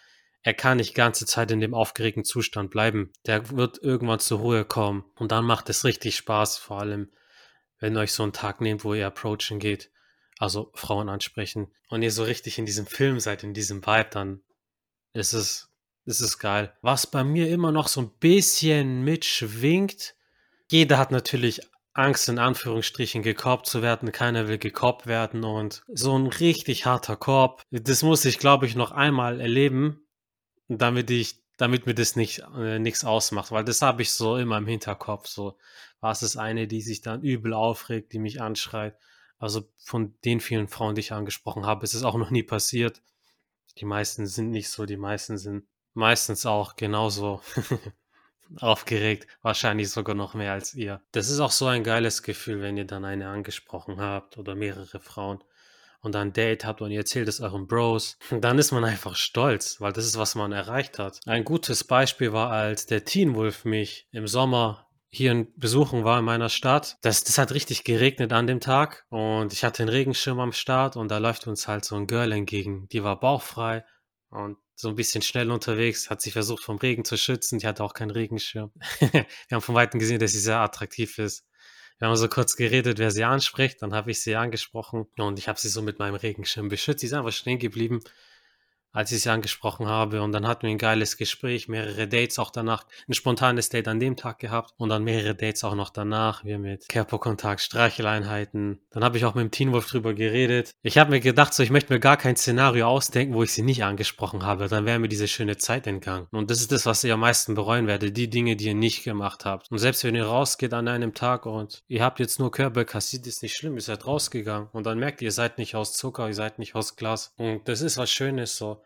er 0.42 0.54
kann 0.54 0.78
nicht 0.78 0.94
ganze 0.94 1.26
Zeit 1.26 1.50
in 1.50 1.60
dem 1.60 1.74
aufgeregten 1.74 2.24
Zustand 2.24 2.70
bleiben. 2.70 3.12
Der 3.26 3.50
wird 3.50 3.78
irgendwann 3.78 4.18
zur 4.18 4.40
Ruhe 4.40 4.64
kommen. 4.64 5.04
Und 5.16 5.30
dann 5.32 5.44
macht 5.44 5.68
es 5.68 5.84
richtig 5.84 6.16
Spaß, 6.16 6.58
vor 6.58 6.80
allem, 6.80 7.12
wenn 7.78 7.94
ihr 7.94 8.00
euch 8.00 8.12
so 8.12 8.22
einen 8.22 8.32
Tag 8.32 8.60
nehmt, 8.60 8.84
wo 8.84 8.94
ihr 8.94 9.06
approachen 9.06 9.58
geht. 9.58 9.90
Also 10.38 10.72
Frauen 10.74 11.08
ansprechen. 11.08 11.72
Und 11.88 12.02
ihr 12.02 12.10
so 12.10 12.24
richtig 12.24 12.58
in 12.58 12.66
diesem 12.66 12.86
Film 12.86 13.20
seid, 13.20 13.44
in 13.44 13.54
diesem 13.54 13.86
Vibe, 13.86 14.08
dann 14.10 14.42
ist 15.12 15.32
es 15.32 15.68
ist 16.04 16.38
geil. 16.38 16.72
Was 16.82 17.06
bei 17.06 17.22
mir 17.22 17.48
immer 17.48 17.70
noch 17.70 17.88
so 17.88 18.00
ein 18.00 18.10
bisschen 18.18 19.04
mitschwingt, 19.04 20.14
jeder 20.68 20.98
hat 20.98 21.12
natürlich 21.12 21.60
Angst, 21.94 22.28
in 22.28 22.38
Anführungsstrichen 22.38 23.22
gekorbt 23.22 23.66
zu 23.66 23.82
werden. 23.82 24.12
Keiner 24.12 24.48
will 24.48 24.58
gekorbt 24.58 25.06
werden 25.06 25.44
und 25.44 25.82
so 25.88 26.18
ein 26.18 26.26
richtig 26.26 26.86
harter 26.86 27.16
Korb, 27.16 27.62
das 27.70 28.02
muss 28.02 28.24
ich, 28.24 28.38
glaube 28.38 28.66
ich, 28.66 28.74
noch 28.74 28.92
einmal 28.92 29.40
erleben, 29.40 30.06
damit 30.68 31.10
ich, 31.10 31.42
damit 31.58 31.86
mir 31.86 31.94
das 31.94 32.16
nicht 32.16 32.42
äh, 32.56 32.78
nichts 32.78 33.04
ausmacht, 33.04 33.50
weil 33.50 33.64
das 33.64 33.82
habe 33.82 34.02
ich 34.02 34.12
so 34.12 34.36
immer 34.36 34.58
im 34.58 34.66
Hinterkopf. 34.66 35.26
So, 35.26 35.58
was 36.00 36.22
ist 36.22 36.36
eine, 36.36 36.66
die 36.66 36.80
sich 36.80 37.02
dann 37.02 37.22
übel 37.22 37.52
aufregt, 37.52 38.12
die 38.12 38.18
mich 38.18 38.40
anschreit. 38.40 38.96
Also 39.38 39.68
von 39.78 40.14
den 40.24 40.40
vielen 40.40 40.68
Frauen, 40.68 40.94
die 40.94 41.00
ich 41.00 41.12
angesprochen 41.12 41.66
habe, 41.66 41.84
ist 41.84 41.94
es 41.94 42.04
auch 42.04 42.16
noch 42.16 42.30
nie 42.30 42.42
passiert. 42.42 43.02
Die 43.78 43.84
meisten 43.84 44.26
sind 44.26 44.50
nicht 44.50 44.70
so, 44.70 44.86
die 44.86 44.96
meisten 44.96 45.36
sind 45.36 45.66
meistens 45.94 46.46
auch 46.46 46.76
genauso 46.76 47.42
aufgeregt, 48.60 49.26
wahrscheinlich 49.42 49.90
sogar 49.90 50.14
noch 50.14 50.34
mehr 50.34 50.52
als 50.52 50.74
ihr. 50.74 51.00
Das 51.12 51.30
ist 51.30 51.40
auch 51.40 51.50
so 51.50 51.66
ein 51.66 51.84
geiles 51.84 52.22
Gefühl, 52.22 52.60
wenn 52.60 52.76
ihr 52.76 52.86
dann 52.86 53.04
eine 53.04 53.28
angesprochen 53.28 54.00
habt 54.00 54.38
oder 54.38 54.54
mehrere 54.54 55.00
Frauen 55.00 55.42
und 56.00 56.14
dann 56.14 56.32
Date 56.32 56.64
habt 56.64 56.82
und 56.82 56.90
ihr 56.90 56.98
erzählt 57.00 57.28
es 57.28 57.40
euren 57.40 57.66
Bros, 57.66 58.18
dann 58.30 58.58
ist 58.58 58.72
man 58.72 58.84
einfach 58.84 59.16
stolz, 59.16 59.80
weil 59.80 59.92
das 59.92 60.04
ist, 60.04 60.18
was 60.18 60.34
man 60.34 60.52
erreicht 60.52 60.98
hat. 60.98 61.20
Ein 61.26 61.44
gutes 61.44 61.84
Beispiel 61.84 62.32
war, 62.32 62.50
als 62.50 62.86
der 62.86 63.04
Teen 63.04 63.34
Wolf 63.34 63.64
mich 63.64 64.08
im 64.12 64.26
Sommer 64.26 64.86
hier 65.14 65.46
besuchen 65.56 66.04
war 66.04 66.18
in 66.18 66.24
meiner 66.24 66.48
Stadt. 66.48 66.96
Das, 67.02 67.22
das 67.22 67.36
hat 67.36 67.52
richtig 67.52 67.84
geregnet 67.84 68.32
an 68.32 68.46
dem 68.46 68.60
Tag 68.60 69.04
und 69.10 69.52
ich 69.52 69.62
hatte 69.62 69.82
einen 69.82 69.90
Regenschirm 69.90 70.40
am 70.40 70.52
Start 70.52 70.96
und 70.96 71.10
da 71.10 71.18
läuft 71.18 71.46
uns 71.46 71.68
halt 71.68 71.84
so 71.84 71.96
ein 71.96 72.06
Girl 72.06 72.32
entgegen. 72.32 72.88
Die 72.88 73.04
war 73.04 73.20
bauchfrei 73.20 73.84
und 74.32 74.56
so 74.74 74.88
ein 74.88 74.96
bisschen 74.96 75.22
schnell 75.22 75.50
unterwegs, 75.50 76.10
hat 76.10 76.20
sich 76.20 76.32
versucht 76.32 76.64
vom 76.64 76.78
Regen 76.78 77.04
zu 77.04 77.16
schützen. 77.16 77.58
Die 77.58 77.66
hatte 77.66 77.84
auch 77.84 77.94
keinen 77.94 78.10
Regenschirm. 78.10 78.72
wir 78.98 79.26
haben 79.52 79.60
von 79.60 79.74
Weitem 79.74 80.00
gesehen, 80.00 80.18
dass 80.18 80.32
sie 80.32 80.40
sehr 80.40 80.58
attraktiv 80.58 81.18
ist. 81.18 81.46
Wir 81.98 82.08
haben 82.08 82.16
so 82.16 82.28
kurz 82.28 82.56
geredet, 82.56 82.98
wer 82.98 83.10
sie 83.10 83.24
anspricht. 83.24 83.82
Dann 83.82 83.94
habe 83.94 84.10
ich 84.10 84.22
sie 84.22 84.34
angesprochen 84.34 85.06
und 85.18 85.38
ich 85.38 85.48
habe 85.48 85.60
sie 85.60 85.68
so 85.68 85.82
mit 85.82 85.98
meinem 85.98 86.16
Regenschirm 86.16 86.68
beschützt. 86.68 87.00
Sie 87.00 87.06
ist 87.06 87.12
einfach 87.12 87.32
stehen 87.32 87.58
geblieben 87.58 88.00
als 88.92 89.12
ich 89.12 89.22
sie 89.22 89.30
angesprochen 89.30 89.86
habe. 89.86 90.22
Und 90.22 90.32
dann 90.32 90.46
hatten 90.46 90.62
wir 90.62 90.70
ein 90.70 90.78
geiles 90.78 91.16
Gespräch, 91.16 91.68
mehrere 91.68 92.06
Dates 92.06 92.38
auch 92.38 92.50
danach, 92.50 92.84
ein 93.08 93.14
spontanes 93.14 93.68
Date 93.68 93.88
an 93.88 94.00
dem 94.00 94.16
Tag 94.16 94.38
gehabt 94.38 94.74
und 94.76 94.88
dann 94.88 95.04
mehrere 95.04 95.34
Dates 95.34 95.64
auch 95.64 95.74
noch 95.74 95.90
danach, 95.90 96.44
wir 96.44 96.58
mit 96.58 96.88
Körperkontakt, 96.88 97.60
Streicheleinheiten. 97.60 98.80
Dann 98.90 99.04
habe 99.04 99.16
ich 99.16 99.24
auch 99.24 99.34
mit 99.34 99.42
dem 99.42 99.50
Teen 99.50 99.72
Wolf 99.72 99.86
drüber 99.86 100.14
geredet. 100.14 100.72
Ich 100.82 100.98
habe 100.98 101.10
mir 101.10 101.20
gedacht, 101.20 101.54
so 101.54 101.62
ich 101.62 101.70
möchte 101.70 101.92
mir 101.92 102.00
gar 102.00 102.16
kein 102.16 102.36
Szenario 102.36 102.86
ausdenken, 102.86 103.34
wo 103.34 103.42
ich 103.42 103.52
sie 103.52 103.62
nicht 103.62 103.84
angesprochen 103.84 104.44
habe. 104.44 104.68
Dann 104.68 104.86
wäre 104.86 104.98
mir 104.98 105.08
diese 105.08 105.28
schöne 105.28 105.56
Zeit 105.56 105.86
entgangen. 105.86 106.26
Und 106.30 106.50
das 106.50 106.60
ist 106.60 106.72
das, 106.72 106.86
was 106.86 107.02
ihr 107.04 107.14
am 107.14 107.20
meisten 107.20 107.54
bereuen 107.54 107.86
werdet, 107.86 108.16
die 108.16 108.28
Dinge, 108.28 108.56
die 108.56 108.66
ihr 108.66 108.74
nicht 108.74 109.04
gemacht 109.04 109.44
habt. 109.44 109.70
Und 109.70 109.78
selbst 109.78 110.04
wenn 110.04 110.14
ihr 110.14 110.26
rausgeht 110.26 110.74
an 110.74 110.88
einem 110.88 111.14
Tag 111.14 111.46
und 111.46 111.82
ihr 111.88 112.04
habt 112.04 112.20
jetzt 112.20 112.38
nur 112.38 112.50
Körper 112.50 112.84
kassiert, 112.84 113.26
ist 113.26 113.42
nicht 113.42 113.56
schlimm, 113.56 113.76
ihr 113.76 113.80
seid 113.80 114.06
rausgegangen. 114.06 114.68
Und 114.72 114.86
dann 114.86 114.98
merkt 114.98 115.22
ihr, 115.22 115.26
ihr 115.26 115.32
seid 115.32 115.58
nicht 115.58 115.74
aus 115.74 115.94
Zucker, 115.94 116.28
ihr 116.28 116.34
seid 116.34 116.58
nicht 116.58 116.74
aus 116.74 116.96
Glas. 116.96 117.32
Und 117.38 117.66
das 117.68 117.80
ist 117.80 117.96
was 117.96 118.10
Schönes 118.10 118.56
so. 118.56 118.81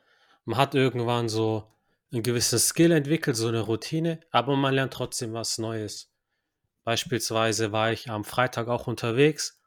Man 0.46 0.58
hat 0.58 0.74
irgendwann 0.74 1.28
so 1.28 1.70
ein 2.12 2.22
gewisses 2.22 2.68
Skill 2.68 2.92
entwickelt, 2.92 3.36
so 3.36 3.48
eine 3.48 3.60
Routine, 3.60 4.20
aber 4.30 4.56
man 4.56 4.74
lernt 4.74 4.94
trotzdem 4.94 5.34
was 5.34 5.58
Neues. 5.58 6.10
Beispielsweise 6.84 7.72
war 7.72 7.90
ich 7.90 8.08
am 8.08 8.24
Freitag 8.24 8.68
auch 8.68 8.86
unterwegs 8.86 9.60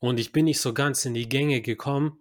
und 0.00 0.18
ich 0.18 0.32
bin 0.32 0.46
nicht 0.46 0.60
so 0.60 0.74
ganz 0.74 1.04
in 1.04 1.14
die 1.14 1.28
Gänge 1.28 1.62
gekommen, 1.62 2.18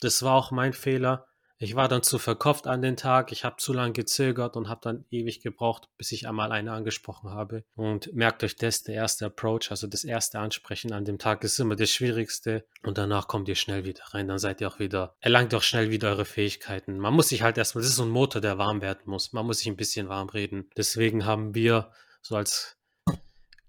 Das 0.00 0.22
war 0.24 0.34
auch 0.34 0.50
mein 0.50 0.72
Fehler. 0.72 1.27
Ich 1.60 1.74
war 1.74 1.88
dann 1.88 2.04
zu 2.04 2.18
verkopft 2.18 2.68
an 2.68 2.82
den 2.82 2.96
Tag, 2.96 3.32
ich 3.32 3.44
habe 3.44 3.56
zu 3.56 3.72
lange 3.72 3.92
gezögert 3.92 4.56
und 4.56 4.68
habe 4.68 4.80
dann 4.80 5.04
ewig 5.10 5.40
gebraucht, 5.40 5.88
bis 5.96 6.12
ich 6.12 6.28
einmal 6.28 6.52
eine 6.52 6.70
angesprochen 6.70 7.30
habe. 7.30 7.64
Und 7.74 8.14
merkt 8.14 8.44
euch 8.44 8.54
das, 8.54 8.84
der 8.84 8.94
erste 8.94 9.26
Approach, 9.26 9.70
also 9.70 9.88
das 9.88 10.04
erste 10.04 10.38
Ansprechen 10.38 10.92
an 10.92 11.04
dem 11.04 11.18
Tag 11.18 11.42
ist 11.42 11.58
immer 11.58 11.74
das 11.74 11.90
Schwierigste 11.90 12.64
und 12.84 12.96
danach 12.96 13.26
kommt 13.26 13.48
ihr 13.48 13.56
schnell 13.56 13.84
wieder 13.84 14.04
rein, 14.10 14.28
dann 14.28 14.38
seid 14.38 14.60
ihr 14.60 14.68
auch 14.68 14.78
wieder, 14.78 15.16
erlangt 15.18 15.52
auch 15.52 15.62
schnell 15.62 15.90
wieder 15.90 16.10
eure 16.10 16.24
Fähigkeiten. 16.24 17.00
Man 17.00 17.14
muss 17.14 17.30
sich 17.30 17.42
halt 17.42 17.58
erstmal, 17.58 17.82
das 17.82 17.90
ist 17.90 17.96
so 17.96 18.04
ein 18.04 18.10
Motor, 18.10 18.40
der 18.40 18.58
warm 18.58 18.80
werden 18.80 19.02
muss, 19.06 19.32
man 19.32 19.44
muss 19.44 19.58
sich 19.58 19.66
ein 19.66 19.76
bisschen 19.76 20.08
warm 20.08 20.28
reden. 20.28 20.70
Deswegen 20.76 21.26
haben 21.26 21.56
wir 21.56 21.90
so 22.22 22.36
als 22.36 22.76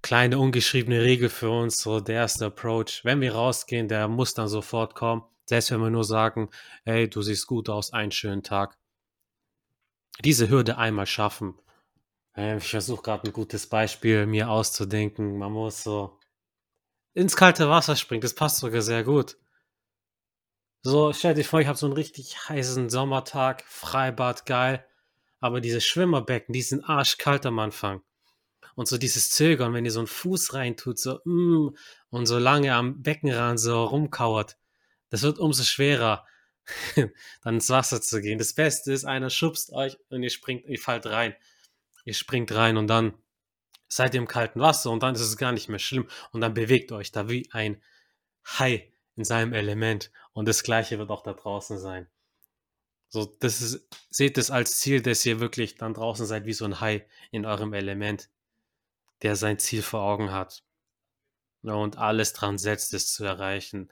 kleine 0.03 0.37
ungeschriebene 0.37 1.01
Regel 1.01 1.29
für 1.29 1.49
uns, 1.49 1.81
so 1.81 1.99
der 1.99 2.15
erste 2.15 2.45
Approach, 2.45 3.01
wenn 3.03 3.19
wir 3.19 3.33
rausgehen, 3.33 3.87
der 3.87 4.07
muss 4.07 4.35
dann 4.35 4.47
sofort 4.47 4.93
kommen 4.93 5.23
selbst 5.49 5.71
wenn 5.71 5.81
wir 5.81 5.89
nur 5.89 6.03
sagen, 6.03 6.51
hey, 6.83 7.09
du 7.09 7.23
siehst 7.23 7.47
gut 7.47 7.69
aus, 7.69 7.91
einen 7.91 8.11
schönen 8.11 8.43
Tag. 8.43 8.77
Diese 10.23 10.47
Hürde 10.47 10.77
einmal 10.77 11.07
schaffen. 11.07 11.55
Ich 12.35 12.69
versuche 12.69 13.01
gerade 13.01 13.27
ein 13.27 13.33
gutes 13.33 13.65
Beispiel 13.65 14.27
mir 14.27 14.51
auszudenken. 14.51 15.39
Man 15.39 15.51
muss 15.51 15.81
so 15.83 16.19
ins 17.15 17.35
kalte 17.35 17.67
Wasser 17.67 17.95
springen. 17.95 18.21
Das 18.21 18.35
passt 18.35 18.57
sogar 18.57 18.83
sehr 18.83 19.03
gut. 19.03 19.37
So, 20.83 21.13
stell 21.13 21.33
dir 21.33 21.43
vor, 21.43 21.61
ich 21.61 21.67
habe 21.67 21.79
so 21.79 21.87
einen 21.87 21.95
richtig 21.95 22.47
heißen 22.47 22.91
Sommertag, 22.91 23.63
Freibad, 23.65 24.45
geil. 24.45 24.85
Aber 25.39 25.61
diese 25.61 25.81
Schwimmerbecken, 25.81 26.53
die 26.53 26.61
sind 26.61 26.83
arschkalt 26.87 27.47
am 27.47 27.57
Anfang. 27.57 28.03
Und 28.75 28.87
so 28.87 28.99
dieses 28.99 29.31
Zögern, 29.31 29.73
wenn 29.73 29.85
ihr 29.85 29.91
so 29.91 29.99
einen 29.99 30.07
Fuß 30.07 30.53
reintut, 30.53 30.99
so, 30.99 31.19
mm, 31.25 31.75
und 32.11 32.27
so 32.27 32.37
lange 32.37 32.75
am 32.75 33.01
Beckenrand 33.01 33.59
so 33.59 33.83
rumkauert, 33.85 34.59
das 35.09 35.21
wird 35.23 35.39
umso 35.39 35.63
schwerer, 35.63 36.25
dann 37.43 37.55
ins 37.55 37.69
Wasser 37.69 38.01
zu 38.01 38.21
gehen. 38.21 38.37
Das 38.37 38.53
Beste 38.53 38.91
ist, 38.91 39.05
einer 39.05 39.29
schubst 39.29 39.71
euch 39.71 39.97
und 40.09 40.23
ihr 40.23 40.29
springt, 40.29 40.65
ihr 40.65 40.79
fallt 40.79 41.05
rein. 41.05 41.35
Ihr 42.05 42.13
springt 42.13 42.51
rein 42.53 42.77
und 42.77 42.87
dann 42.87 43.13
seid 43.87 44.13
ihr 44.13 44.21
im 44.21 44.27
kalten 44.27 44.59
Wasser 44.59 44.91
und 44.91 45.03
dann 45.03 45.15
ist 45.15 45.21
es 45.21 45.37
gar 45.37 45.51
nicht 45.51 45.69
mehr 45.69 45.79
schlimm 45.79 46.07
und 46.31 46.41
dann 46.41 46.53
bewegt 46.53 46.91
euch 46.91 47.11
da 47.11 47.29
wie 47.29 47.49
ein 47.51 47.81
Hai 48.45 48.91
in 49.15 49.23
seinem 49.23 49.53
Element 49.53 50.11
und 50.33 50.47
das 50.47 50.63
gleiche 50.63 50.99
wird 50.99 51.09
auch 51.09 51.23
da 51.23 51.33
draußen 51.33 51.77
sein. 51.79 52.07
So, 53.09 53.25
das 53.25 53.61
ist, 53.61 53.87
seht 54.11 54.37
es 54.37 54.51
als 54.51 54.79
Ziel, 54.79 55.01
dass 55.01 55.25
ihr 55.25 55.39
wirklich 55.39 55.75
dann 55.75 55.95
draußen 55.95 56.27
seid 56.27 56.45
wie 56.45 56.53
so 56.53 56.65
ein 56.65 56.79
Hai 56.79 57.07
in 57.31 57.45
eurem 57.45 57.73
Element, 57.73 58.29
der 59.23 59.35
sein 59.35 59.57
Ziel 59.57 59.81
vor 59.81 60.01
Augen 60.01 60.31
hat. 60.31 60.63
Und 61.63 61.97
alles 61.97 62.33
dran 62.33 62.57
setzt, 62.57 62.93
es 62.93 63.11
zu 63.11 63.25
erreichen. 63.25 63.91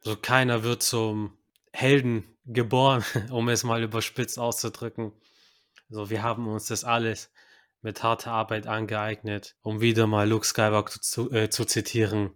So 0.00 0.16
keiner 0.16 0.62
wird 0.62 0.82
zum 0.82 1.36
Helden 1.72 2.24
geboren, 2.46 3.04
um 3.30 3.48
es 3.48 3.64
mal 3.64 3.82
überspitzt 3.82 4.38
auszudrücken. 4.38 5.12
So, 5.88 6.10
wir 6.10 6.22
haben 6.22 6.46
uns 6.46 6.66
das 6.66 6.84
alles 6.84 7.30
mit 7.82 8.02
harter 8.02 8.32
Arbeit 8.32 8.66
angeeignet, 8.66 9.56
um 9.62 9.80
wieder 9.80 10.06
mal 10.06 10.28
Luke 10.28 10.46
Skywalker 10.46 11.00
zu, 11.00 11.30
äh, 11.32 11.50
zu 11.50 11.64
zitieren. 11.64 12.30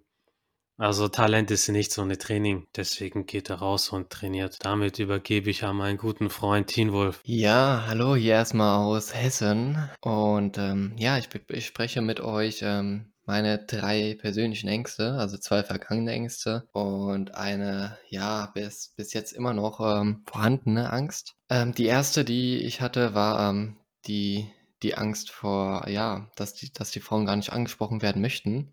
Also 0.76 1.06
Talent 1.06 1.52
ist 1.52 1.68
nicht 1.68 1.92
so 1.92 2.02
eine 2.02 2.18
Training, 2.18 2.66
deswegen 2.74 3.26
geht 3.26 3.48
er 3.48 3.56
raus 3.56 3.90
und 3.90 4.10
trainiert. 4.10 4.58
Damit 4.64 4.98
übergebe 4.98 5.48
ich 5.48 5.62
an 5.62 5.76
meinen 5.76 5.98
guten 5.98 6.30
Freund 6.30 6.66
Teen 6.66 6.92
Wolf. 6.92 7.20
Ja, 7.24 7.84
hallo, 7.86 8.16
hier 8.16 8.32
erstmal 8.32 8.78
aus 8.78 9.14
Hessen. 9.14 9.88
Und 10.00 10.58
ähm, 10.58 10.96
ja, 10.98 11.16
ich, 11.16 11.28
ich, 11.48 11.66
spreche 11.66 12.02
mit 12.02 12.18
euch 12.18 12.60
ähm, 12.62 13.12
meine 13.26 13.64
drei 13.64 14.16
persönlichen 14.20 14.68
Ängste, 14.68 15.14
also 15.14 15.38
zwei 15.38 15.62
vergangene 15.62 16.12
Ängste 16.12 16.68
und 16.72 17.34
eine, 17.34 17.98
ja, 18.08 18.46
bis, 18.54 18.92
bis 18.96 19.12
jetzt 19.12 19.32
immer 19.32 19.54
noch 19.54 19.80
ähm, 19.80 20.22
vorhandene 20.26 20.92
Angst. 20.92 21.34
Ähm, 21.48 21.74
die 21.74 21.86
erste, 21.86 22.24
die 22.24 22.58
ich 22.58 22.80
hatte, 22.80 23.14
war 23.14 23.50
ähm, 23.50 23.76
die, 24.06 24.50
die 24.82 24.96
Angst 24.96 25.30
vor, 25.30 25.88
ja, 25.88 26.30
dass 26.36 26.54
die, 26.54 26.72
dass 26.72 26.90
die 26.90 27.00
Frauen 27.00 27.26
gar 27.26 27.36
nicht 27.36 27.52
angesprochen 27.52 28.02
werden 28.02 28.20
möchten 28.20 28.72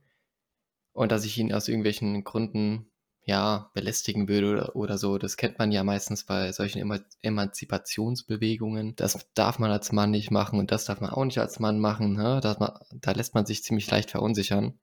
und 0.94 1.12
dass 1.12 1.26
ich 1.26 1.38
ihnen 1.38 1.54
aus 1.54 1.68
irgendwelchen 1.68 2.24
Gründen 2.24 2.91
ja, 3.24 3.70
belästigen 3.74 4.28
würde 4.28 4.52
oder, 4.52 4.76
oder 4.76 4.98
so. 4.98 5.18
Das 5.18 5.38
kennt 5.38 5.60
man 5.60 5.72
ja 5.72 5.84
meistens 5.84 6.24
bei 6.26 6.52
solchen 6.52 6.80
Eman 6.80 7.06
Emanzipationsbewegungen. 7.22 8.96
Das 8.96 9.28
darf 9.34 9.60
man 9.60 9.72
als 9.72 9.92
Mann 9.92 10.12
nicht 10.12 10.32
machen 10.32 10.60
und 10.60 10.72
das 10.72 10.86
darf 10.86 11.02
man 11.02 11.12
auch 11.12 11.26
nicht 11.26 11.40
als 11.40 11.60
Mann 11.60 11.80
machen. 11.80 12.14
Ne? 12.14 12.40
Da, 12.42 12.80
da 12.92 13.12
lässt 13.12 13.36
man 13.36 13.46
sich 13.46 13.64
ziemlich 13.64 13.90
leicht 13.92 14.12
verunsichern. 14.12 14.80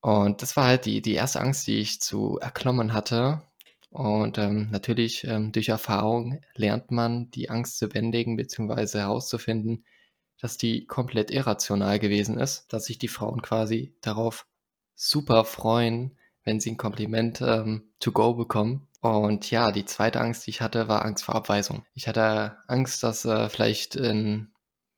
Und 0.00 0.42
das 0.42 0.56
war 0.56 0.64
halt 0.66 0.84
die, 0.86 1.02
die 1.02 1.14
erste 1.14 1.40
Angst, 1.40 1.66
die 1.66 1.78
ich 1.78 2.00
zu 2.00 2.38
erklommen 2.38 2.92
hatte. 2.92 3.42
Und 3.90 4.38
ähm, 4.38 4.68
natürlich 4.70 5.24
ähm, 5.24 5.52
durch 5.52 5.68
Erfahrung 5.70 6.40
lernt 6.54 6.90
man 6.90 7.30
die 7.30 7.50
Angst 7.50 7.78
zu 7.78 7.88
bändigen 7.88 8.36
bzw. 8.36 8.98
herauszufinden, 8.98 9.84
dass 10.40 10.56
die 10.58 10.86
komplett 10.86 11.30
irrational 11.30 11.98
gewesen 11.98 12.38
ist, 12.38 12.72
dass 12.72 12.86
sich 12.86 12.98
die 12.98 13.08
Frauen 13.08 13.42
quasi 13.42 13.94
darauf 14.02 14.46
super 14.94 15.44
freuen, 15.44 16.17
wenn 16.48 16.60
sie 16.60 16.70
ein 16.70 16.78
Kompliment 16.78 17.42
ähm, 17.42 17.82
to 18.00 18.10
go 18.10 18.32
bekommen. 18.34 18.88
Und 19.00 19.50
ja, 19.50 19.70
die 19.70 19.84
zweite 19.84 20.20
Angst, 20.20 20.46
die 20.46 20.50
ich 20.50 20.60
hatte, 20.62 20.88
war 20.88 21.04
Angst 21.04 21.24
vor 21.24 21.34
Abweisung. 21.34 21.84
Ich 21.94 22.08
hatte 22.08 22.56
Angst, 22.66 23.02
dass 23.02 23.24
äh, 23.26 23.48
vielleicht 23.50 23.94
in 23.94 24.48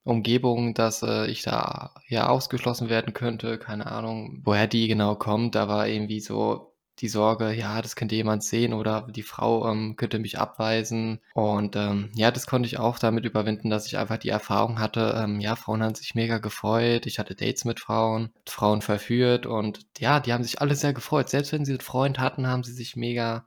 Umgebung, 0.04 0.75
dass 0.75 1.02
äh, 1.02 1.26
ich 1.26 1.42
da 1.42 1.95
ja 2.09 2.28
ausgeschlossen 2.28 2.88
werden 2.88 3.12
könnte. 3.14 3.59
Keine 3.59 3.87
Ahnung, 3.87 4.40
woher 4.45 4.69
die 4.69 4.87
genau 4.87 5.16
kommt. 5.16 5.57
Da 5.57 5.69
war 5.69 5.88
irgendwie 5.88 6.21
so 6.21 6.70
die 7.00 7.09
Sorge, 7.09 7.52
ja, 7.52 7.80
das 7.80 7.97
könnte 7.97 8.14
jemand 8.14 8.45
sehen 8.45 8.73
oder 8.75 9.07
die 9.11 9.23
Frau 9.23 9.71
ähm, 9.71 9.97
könnte 9.97 10.19
mich 10.19 10.38
abweisen. 10.38 11.21
Und 11.35 11.76
ähm, 11.76 12.11
ja, 12.14 12.30
das 12.30 12.47
konnte 12.47 12.66
ich 12.66 12.78
auch 12.78 12.99
damit 12.99 13.25
überwinden, 13.25 13.71
dass 13.71 13.87
ich 13.87 13.97
einfach 13.99 14.19
die 14.19 14.28
Erfahrung 14.28 14.78
hatte, 14.78 15.14
ähm, 15.16 15.40
ja, 15.40 15.57
Frauen 15.57 15.83
haben 15.83 15.95
sich 15.95 16.14
mega 16.14 16.38
gefreut. 16.38 17.07
Ich 17.07 17.19
hatte 17.19 17.35
Dates 17.35 17.64
mit 17.64 17.80
Frauen, 17.80 18.30
Frauen 18.47 18.83
verführt 18.83 19.47
und 19.47 19.87
ja, 19.99 20.21
die 20.21 20.33
haben 20.33 20.45
sich 20.45 20.61
alle 20.61 20.75
sehr 20.75 20.92
gefreut. 20.92 21.28
Selbst 21.30 21.52
wenn 21.52 21.64
sie 21.64 21.73
einen 21.73 21.80
Freund 21.80 22.19
hatten, 22.19 22.47
haben 22.47 22.64
sie 22.64 22.73
sich 22.73 22.97
mega, 22.97 23.47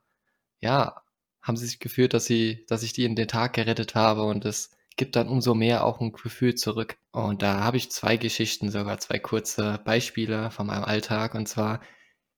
ja, 0.62 1.02
haben 1.42 1.58
sie 1.58 1.66
sich 1.68 1.80
gefühlt, 1.80 2.14
dass 2.14 2.26
sie, 2.26 2.66
dass 2.70 2.84
ich 2.84 2.94
die 2.94 3.06
in 3.06 3.16
den 3.16 3.28
Tag 3.28 3.54
gerettet 3.54 3.96
habe 3.96 4.24
und 4.24 4.46
es 4.46 4.72
gibt 4.96 5.16
dann 5.16 5.28
umso 5.28 5.54
mehr 5.56 5.86
auch 5.86 6.00
ein 6.00 6.12
Gefühl 6.12 6.56
zurück. 6.56 6.98
Und 7.12 7.42
da 7.42 7.62
habe 7.62 7.78
ich 7.78 7.92
zwei 7.92 8.18
Geschichten, 8.18 8.72
sogar 8.72 9.00
zwei 9.00 9.20
kurze 9.20 9.80
Beispiele 9.86 10.52
von 10.52 10.68
meinem 10.68 10.84
Alltag. 10.84 11.36
Und 11.36 11.48
zwar 11.48 11.82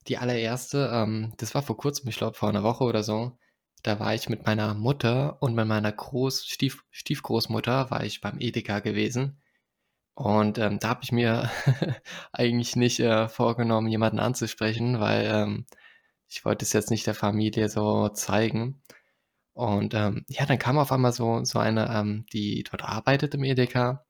die 0.08 0.18
allererste, 0.18 0.90
ähm, 0.94 1.34
das 1.38 1.56
war 1.56 1.64
vor 1.64 1.78
kurzem, 1.78 2.10
ich 2.10 2.18
glaube 2.18 2.38
vor 2.38 2.50
einer 2.50 2.64
Woche 2.64 2.84
oder 2.84 3.04
so. 3.04 3.38
Da 3.84 4.00
war 4.00 4.16
ich 4.16 4.30
mit 4.30 4.46
meiner 4.46 4.74
Mutter 4.74 5.42
und 5.42 5.56
mit 5.56 5.68
meiner 5.68 5.92
Groß 5.92 6.46
Stief 6.46 6.84
Stiefgroßmutter 6.92 7.92
war 7.92 8.04
ich 8.04 8.22
beim 8.22 8.40
Edeka 8.40 8.80
gewesen. 8.80 9.42
Und 10.16 10.58
ähm, 10.60 10.80
da 10.80 10.90
habe 10.90 11.02
ich 11.04 11.12
mir 11.12 11.50
eigentlich 12.34 12.76
nicht 12.76 13.00
äh, 13.00 13.28
vorgenommen, 13.30 13.90
jemanden 13.90 14.20
anzusprechen, 14.20 15.00
weil 15.00 15.26
ähm, 15.26 15.66
ich 16.30 16.46
wollte 16.46 16.66
es 16.66 16.74
jetzt 16.74 16.92
nicht 16.92 17.08
der 17.08 17.16
Familie 17.16 17.70
so 17.70 18.10
zeigen. 18.10 18.82
Und 19.54 19.94
ähm, 19.94 20.26
ja, 20.30 20.46
dann 20.46 20.60
kam 20.60 20.78
auf 20.78 20.92
einmal 20.92 21.14
so, 21.14 21.44
so 21.46 21.60
eine, 21.60 21.90
ähm, 21.94 22.26
die 22.34 22.64
dort 22.64 22.84
arbeitet 22.84 23.36
im 23.36 23.44
Edeka 23.44 24.06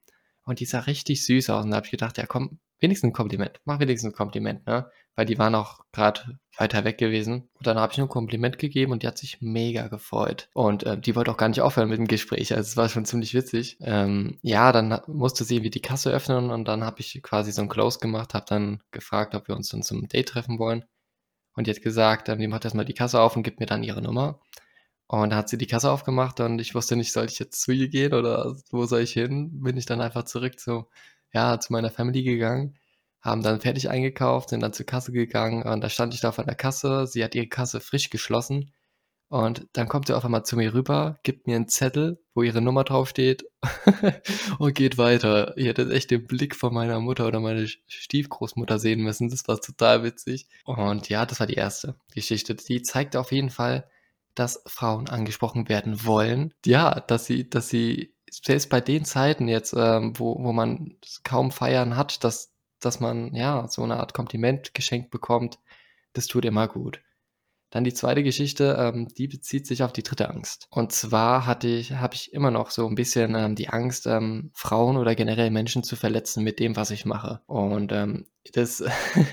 und 0.46 0.60
die 0.60 0.66
sah 0.66 0.80
richtig 0.82 1.26
süß 1.26 1.50
aus. 1.52 1.66
Und 1.66 1.72
da 1.72 1.78
habe 1.78 1.88
ich 1.88 1.92
gedacht, 1.92 2.18
ja 2.18 2.26
komm, 2.28 2.60
wenigstens 2.80 3.10
ein 3.10 3.14
Kompliment. 3.14 3.60
Mach 3.66 3.80
wenigstens 3.80 4.14
ein 4.14 4.16
Kompliment, 4.16 4.66
ne? 4.68 4.90
Weil 5.16 5.26
die 5.26 5.38
waren 5.38 5.56
auch 5.56 5.80
gerade 5.94 6.40
weiter 6.58 6.84
weg 6.84 6.98
gewesen. 6.98 7.50
Und 7.54 7.68
dann 7.68 7.78
habe 7.78 7.92
ich 7.94 7.98
nur 7.98 8.08
ein 8.08 8.12
Kompliment 8.12 8.58
gegeben 8.60 8.92
und 8.92 9.04
die 9.04 9.08
hat 9.08 9.18
sich 9.18 9.42
mega 9.42 9.88
gefreut. 9.88 10.50
Und 10.54 10.84
äh, 10.84 11.00
die 11.00 11.16
wollte 11.16 11.32
auch 11.32 11.38
gar 11.38 11.48
nicht 11.48 11.62
aufhören 11.62 11.90
mit 11.90 11.98
dem 11.98 12.08
Gespräch. 12.08 12.54
Also 12.54 12.68
es 12.68 12.78
war 12.78 12.90
schon 12.90 13.06
ziemlich 13.06 13.34
witzig. 13.34 13.78
Ähm, 13.82 14.40
ja, 14.42 14.72
dann 14.72 15.00
musste 15.08 15.44
sie 15.46 15.56
irgendwie 15.56 15.70
die 15.72 15.82
Kasse 15.82 16.12
öffnen 16.12 16.50
und 16.52 16.68
dann 16.68 16.84
habe 16.84 17.00
ich 17.00 17.22
quasi 17.24 17.52
so 17.52 17.62
ein 17.62 17.70
Close 17.70 18.00
gemacht, 18.00 18.34
habe 18.34 18.46
dann 18.48 18.82
gefragt, 18.92 19.36
ob 19.36 19.48
wir 19.48 19.56
uns 19.56 19.70
dann 19.70 19.84
zum 19.84 20.08
Date 20.08 20.30
treffen 20.30 20.60
wollen. 20.60 20.86
Und 21.56 21.68
die 21.68 21.72
hat 21.72 21.82
gesagt, 21.82 22.30
ähm, 22.30 22.40
die 22.40 22.48
macht 22.48 22.66
erstmal 22.66 22.86
die 22.86 22.94
Kasse 22.94 23.20
auf 23.22 23.36
und 23.38 23.44
gibt 23.44 23.60
mir 23.60 23.66
dann 23.68 23.84
ihre 23.84 24.02
Nummer. 24.02 24.40
Und 25.08 25.30
dann 25.30 25.38
hat 25.38 25.50
sie 25.50 25.58
die 25.58 25.68
Kasse 25.68 25.92
aufgemacht 25.92 26.40
und 26.40 26.60
ich 26.60 26.74
wusste 26.74 26.96
nicht, 26.96 27.14
soll 27.14 27.26
ich 27.26 27.38
jetzt 27.38 27.62
zu 27.62 27.72
ihr 27.72 27.90
gehen 27.90 28.14
oder 28.14 28.56
wo 28.72 28.86
soll 28.86 29.02
ich 29.02 29.14
hin? 29.14 29.62
Bin 29.62 29.78
ich 29.78 29.86
dann 29.86 30.02
einfach 30.02 30.24
zurück 30.24 30.60
zu 30.60 30.88
ja, 31.36 31.60
zu 31.60 31.74
meiner 31.74 31.92
Family 31.92 32.24
gegangen, 32.24 32.78
haben 33.22 33.44
dann 33.44 33.60
fertig 33.62 33.90
eingekauft, 33.90 34.50
sind 34.50 34.62
dann 34.62 34.74
zur 34.74 34.86
Kasse 34.86 35.12
gegangen 35.12 35.64
und 35.64 35.82
da 35.82 35.90
stand 35.90 36.14
ich 36.14 36.22
da 36.22 36.32
vor 36.32 36.46
der 36.46 36.56
Kasse. 36.56 37.08
Sie 37.08 37.24
hat 37.24 37.36
ihre 37.36 37.48
Kasse 37.48 37.82
frisch 37.82 38.10
geschlossen 38.10 38.72
und 39.28 39.68
dann 39.74 39.90
kommt 39.90 40.08
sie 40.08 40.16
auf 40.16 40.24
einmal 40.24 40.46
zu 40.46 40.56
mir 40.56 40.74
rüber, 40.74 41.20
gibt 41.24 41.46
mir 41.46 41.58
einen 41.58 41.68
Zettel, 41.68 42.24
wo 42.34 42.44
ihre 42.44 42.62
Nummer 42.62 42.86
draufsteht 42.86 43.46
und 44.60 44.76
geht 44.76 44.98
weiter. 44.98 45.58
Ich 45.58 45.68
hätte 45.68 45.92
echt 45.92 46.12
den 46.12 46.26
Blick 46.26 46.56
von 46.56 46.74
meiner 46.74 47.00
Mutter 47.02 47.28
oder 47.28 47.42
meiner 47.42 47.68
Stiefgroßmutter 47.88 48.80
sehen 48.80 49.02
müssen. 49.02 49.30
Das 49.30 49.48
war 49.48 49.60
total 49.60 50.04
witzig. 50.04 50.48
Und 50.64 51.10
ja, 51.10 51.26
das 51.26 51.40
war 51.42 51.48
die 51.48 51.56
erste 51.56 51.96
Geschichte. 52.14 52.56
Die 52.56 52.82
zeigt 52.82 53.18
auf 53.18 53.34
jeden 53.34 53.50
Fall, 53.50 53.90
dass 54.36 54.62
Frauen 54.68 55.10
angesprochen 55.10 55.68
werden 55.68 56.06
wollen. 56.06 56.54
Ja, 56.66 57.00
dass 57.02 57.26
sie, 57.26 57.50
dass 57.50 57.68
sie 57.68 58.15
selbst 58.44 58.70
bei 58.70 58.82
den 58.82 59.06
Zeiten 59.06 59.48
jetzt, 59.48 59.74
ähm, 59.78 60.14
wo, 60.18 60.44
wo 60.44 60.52
man 60.52 60.98
kaum 61.24 61.52
Feiern 61.52 61.96
hat, 61.96 62.24
dass, 62.24 62.54
dass 62.80 63.00
man 63.00 63.34
ja 63.34 63.68
so 63.68 63.84
eine 63.84 63.98
Art 63.98 64.14
Kompliment 64.14 64.74
geschenkt 64.74 65.12
bekommt, 65.12 65.60
das 66.14 66.28
tut 66.28 66.46
immer 66.46 66.68
gut. 66.68 67.02
Dann 67.72 67.84
die 67.84 67.94
zweite 67.94 68.24
Geschichte, 68.24 68.78
ähm, 68.80 69.10
die 69.18 69.28
bezieht 69.28 69.68
sich 69.68 69.84
auf 69.84 69.92
die 69.92 70.04
dritte 70.04 70.30
Angst. 70.30 70.68
Und 70.70 70.94
zwar 70.94 71.46
hatte 71.46 71.68
ich, 71.68 71.92
habe 71.94 72.16
ich 72.16 72.32
immer 72.32 72.50
noch 72.50 72.72
so 72.72 72.88
ein 72.88 72.96
bisschen 72.96 73.36
ähm, 73.36 73.56
die 73.56 73.68
Angst, 73.68 74.08
ähm, 74.08 74.52
Frauen 74.54 74.96
oder 74.96 75.14
generell 75.14 75.52
Menschen 75.52 75.84
zu 75.84 75.98
verletzen 75.98 76.44
mit 76.44 76.60
dem, 76.60 76.78
was 76.78 76.92
ich 76.92 77.06
mache. 77.06 77.42
Und 77.48 77.92
ähm, 77.92 78.28
das 78.54 78.82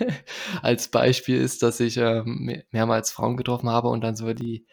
als 0.62 0.88
Beispiel 0.88 1.40
ist, 1.40 1.62
dass 1.62 1.78
ich 1.78 1.98
ähm, 1.98 2.62
mehrmals 2.72 3.12
Frauen 3.12 3.36
getroffen 3.36 3.68
habe 3.70 3.88
und 3.88 4.02
dann 4.02 4.16
so 4.16 4.32
die 4.32 4.66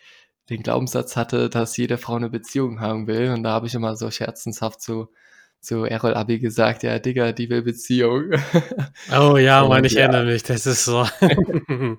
den 0.50 0.64
Glaubenssatz 0.64 1.16
hatte, 1.16 1.50
dass 1.50 1.78
jede 1.78 1.98
Frau 1.98 2.16
eine 2.16 2.30
Beziehung 2.30 2.80
haben 2.80 3.08
will. 3.08 3.32
Und 3.32 3.44
da 3.44 3.52
habe 3.52 3.68
ich 3.68 3.76
immer 3.76 3.96
so 3.96 4.12
scherzenshaft 4.12 4.82
zu, 4.82 5.10
zu 5.60 5.84
Errol 5.86 6.14
Abi 6.14 6.40
gesagt, 6.40 6.84
ja, 6.84 7.00
Digga, 7.00 7.32
die 7.32 7.50
will 7.50 7.62
Beziehung. 7.62 8.32
Oh 9.18 9.38
ja, 9.38 9.66
Mann, 9.68 9.86
ich 9.86 9.94
ja. 9.94 10.02
erinnere 10.02 10.26
mich, 10.26 10.44
das 10.44 10.66
ist 10.66 10.86
so. 10.86 11.08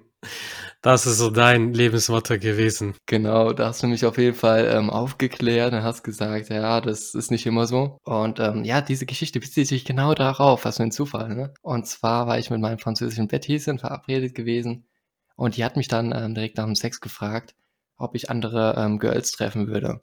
das 0.83 1.07
ist 1.07 1.19
so 1.19 1.31
dein 1.31 1.73
Lebensmotto 1.73 2.39
gewesen. 2.39 2.95
Genau, 3.07 3.53
da 3.53 3.69
hast 3.69 3.83
du 3.83 3.87
mich 3.87 4.05
auf 4.05 4.19
jeden 4.19 4.37
Fall 4.37 4.71
ähm, 4.73 4.91
aufgeklärt 4.91 5.73
und 5.73 5.83
hast 5.83 6.03
gesagt, 6.03 6.51
ja, 6.51 6.81
das 6.81 7.15
ist 7.15 7.31
nicht 7.31 7.47
immer 7.47 7.67
so. 7.67 7.99
Und 8.05 8.41
ähm, 8.41 8.65
ja, 8.65 8.81
diese 8.81 9.07
Geschichte 9.07 9.41
bezieht 9.41 9.69
sich 9.69 9.85
genau 9.85 10.15
darauf, 10.15 10.65
was 10.65 10.77
für 10.77 10.85
ein 10.85 10.93
Zufall, 10.93 11.35
ne? 11.35 11.55
Und 11.63 11.87
zwar 11.87 12.27
war 12.27 12.39
ich 12.39 12.51
mit 12.51 12.61
meinem 12.61 12.79
französischen 12.79 13.29
Betthäschen 13.29 13.79
verabredet 13.79 14.35
gewesen 14.35 14.87
und 15.37 15.57
die 15.57 15.65
hat 15.65 15.77
mich 15.77 15.89
dann 15.89 16.13
ähm, 16.15 16.35
direkt 16.35 16.59
nach 16.59 16.67
dem 16.67 16.75
Sex 16.75 17.01
gefragt, 17.01 17.55
ob 18.01 18.15
ich 18.15 18.31
andere 18.31 18.75
ähm, 18.77 18.99
Girls 18.99 19.33
treffen 19.33 19.69
würde. 19.69 20.03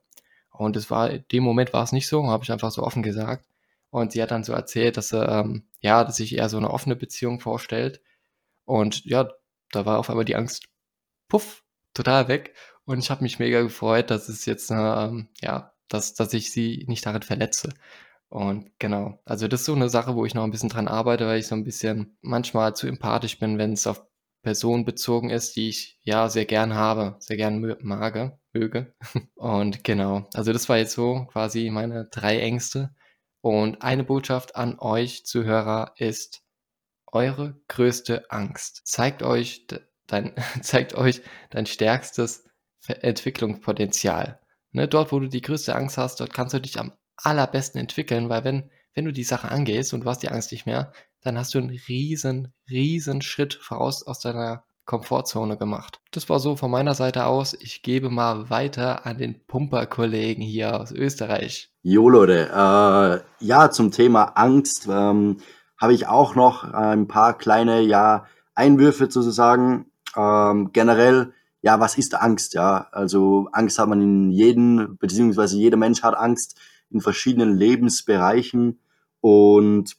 Und 0.52 0.76
es 0.76 0.90
war, 0.90 1.10
in 1.10 1.26
dem 1.32 1.44
Moment 1.44 1.74
war 1.74 1.84
es 1.84 1.92
nicht 1.92 2.08
so, 2.08 2.26
habe 2.28 2.44
ich 2.44 2.52
einfach 2.52 2.72
so 2.72 2.84
offen 2.84 3.04
gesagt. 3.04 3.48
Und 3.90 4.12
sie 4.12 4.22
hat 4.22 4.32
dann 4.32 4.44
so 4.44 4.54
erzählt, 4.54 4.98
dass 4.98 5.10
sie, 5.10 5.24
ähm, 5.24 5.68
ja, 5.80 6.04
dass 6.04 6.18
sich 6.18 6.36
eher 6.36 6.50
so 6.50 6.58
eine 6.58 6.72
offene 6.72 6.96
Beziehung 6.96 7.40
vorstellt. 7.40 8.02
Und 8.66 9.06
ja, 9.06 9.30
da 9.72 9.86
war 9.86 10.00
auf 10.00 10.10
einmal 10.10 10.26
die 10.26 10.36
Angst, 10.36 10.68
puff, 11.28 11.64
total 11.94 12.28
weg. 12.28 12.54
Und 12.86 13.00
ich 13.00 13.10
habe 13.10 13.24
mich 13.24 13.40
mega 13.40 13.62
gefreut, 13.62 14.12
dass 14.12 14.30
es 14.30 14.46
jetzt, 14.46 14.72
ähm, 14.72 15.30
ja, 15.42 15.74
dass, 15.90 16.14
dass 16.14 16.34
ich 16.34 16.52
sie 16.52 16.86
nicht 16.88 17.06
darin 17.06 17.22
verletze. 17.22 17.74
Und 18.30 18.72
genau, 18.80 19.20
also 19.26 19.48
das 19.48 19.62
ist 19.62 19.66
so 19.68 19.76
eine 19.76 19.90
Sache, 19.90 20.16
wo 20.16 20.26
ich 20.26 20.34
noch 20.34 20.44
ein 20.44 20.52
bisschen 20.52 20.70
dran 20.70 20.88
arbeite, 20.88 21.28
weil 21.28 21.40
ich 21.40 21.48
so 21.48 21.56
ein 21.56 21.64
bisschen 21.64 22.18
manchmal 22.22 22.76
zu 22.76 22.88
empathisch 22.88 23.40
bin, 23.40 23.58
wenn 23.58 23.74
es 23.74 23.88
auf 23.88 24.06
Person 24.48 24.86
bezogen 24.86 25.30
ist, 25.30 25.58
die 25.58 25.68
ich 25.68 26.00
ja 26.04 26.30
sehr 26.30 26.46
gern 26.46 26.74
habe, 26.74 27.18
sehr 27.20 27.36
gern 27.36 27.76
mag, 27.82 28.40
möge. 28.54 28.96
Und 29.36 29.84
genau, 29.84 30.26
also 30.34 30.54
das 30.54 30.70
war 30.70 30.78
jetzt 30.78 30.94
so 30.94 31.26
quasi 31.26 31.70
meine 31.70 32.06
drei 32.06 32.40
Ängste. 32.40 32.96
Und 33.42 33.82
eine 33.82 34.06
Botschaft 34.06 34.56
an 34.56 34.80
euch 34.80 35.26
Zuhörer 35.26 35.96
ist, 35.98 36.44
eure 37.08 37.60
größte 37.68 38.32
Angst. 38.32 38.84
Zeigt 38.86 39.22
euch 39.22 39.68
dein, 40.08 40.34
zeigt 40.62 40.96
euch 40.96 41.24
dein 41.50 41.66
stärkstes 41.66 42.46
Entwicklungspotenzial. 42.88 44.40
Ne, 44.72 44.88
dort, 44.88 45.12
wo 45.12 45.20
du 45.20 45.28
die 45.28 45.42
größte 45.42 45.76
Angst 45.76 45.98
hast, 45.98 46.22
dort 46.22 46.32
kannst 46.32 46.54
du 46.54 46.62
dich 46.62 46.80
am 46.80 46.94
allerbesten 47.18 47.82
entwickeln, 47.82 48.30
weil 48.30 48.46
wenn, 48.46 48.72
wenn 48.94 49.04
du 49.04 49.12
die 49.12 49.26
Sache 49.26 49.52
angehst 49.52 49.94
und 49.94 50.06
du 50.06 50.10
hast 50.10 50.24
die 50.24 50.30
Angst 50.30 50.54
nicht 50.54 50.66
mehr, 50.66 50.94
dann 51.24 51.38
hast 51.38 51.54
du 51.54 51.60
einen 51.60 51.78
riesen, 51.88 52.54
riesen 52.70 53.22
Schritt 53.22 53.54
voraus 53.56 54.06
aus 54.06 54.20
deiner 54.20 54.64
Komfortzone 54.88 55.58
gemacht. 55.58 56.00
Das 56.12 56.30
war 56.30 56.40
so 56.40 56.56
von 56.56 56.72
meiner 56.72 56.96
Seite 56.96 57.26
aus. 57.26 57.54
Ich 57.60 57.84
gebe 57.84 58.10
mal 58.10 58.50
weiter 58.50 59.06
an 59.06 59.18
den 59.18 59.46
Pumper-Kollegen 59.46 60.42
hier 60.42 60.80
aus 60.80 60.92
Österreich. 60.92 61.70
Jo 61.84 62.10
Leute, 62.10 62.50
äh, 62.50 63.46
ja, 63.46 63.70
zum 63.70 63.92
Thema 63.92 64.32
Angst 64.36 64.88
ähm, 64.90 65.38
habe 65.80 65.94
ich 65.94 66.08
auch 66.08 66.36
noch 66.36 66.64
ein 66.64 67.08
paar 67.08 67.38
kleine 67.38 67.82
ja, 67.82 68.26
Einwürfe 68.56 69.12
sozusagen. 69.12 69.92
Ähm, 70.16 70.72
generell, 70.72 71.34
ja, 71.62 71.80
was 71.80 71.98
ist 71.98 72.16
Angst? 72.16 72.54
Ja, 72.54 72.88
also 72.92 73.50
Angst 73.52 73.78
hat 73.78 73.90
man 73.90 74.02
in 74.02 74.32
jedem, 74.32 74.98
beziehungsweise 74.98 75.58
jeder 75.58 75.78
Mensch 75.78 76.02
hat 76.02 76.16
Angst 76.16 76.58
in 76.90 77.02
verschiedenen 77.02 77.58
Lebensbereichen 77.58 78.80
und 79.20 79.98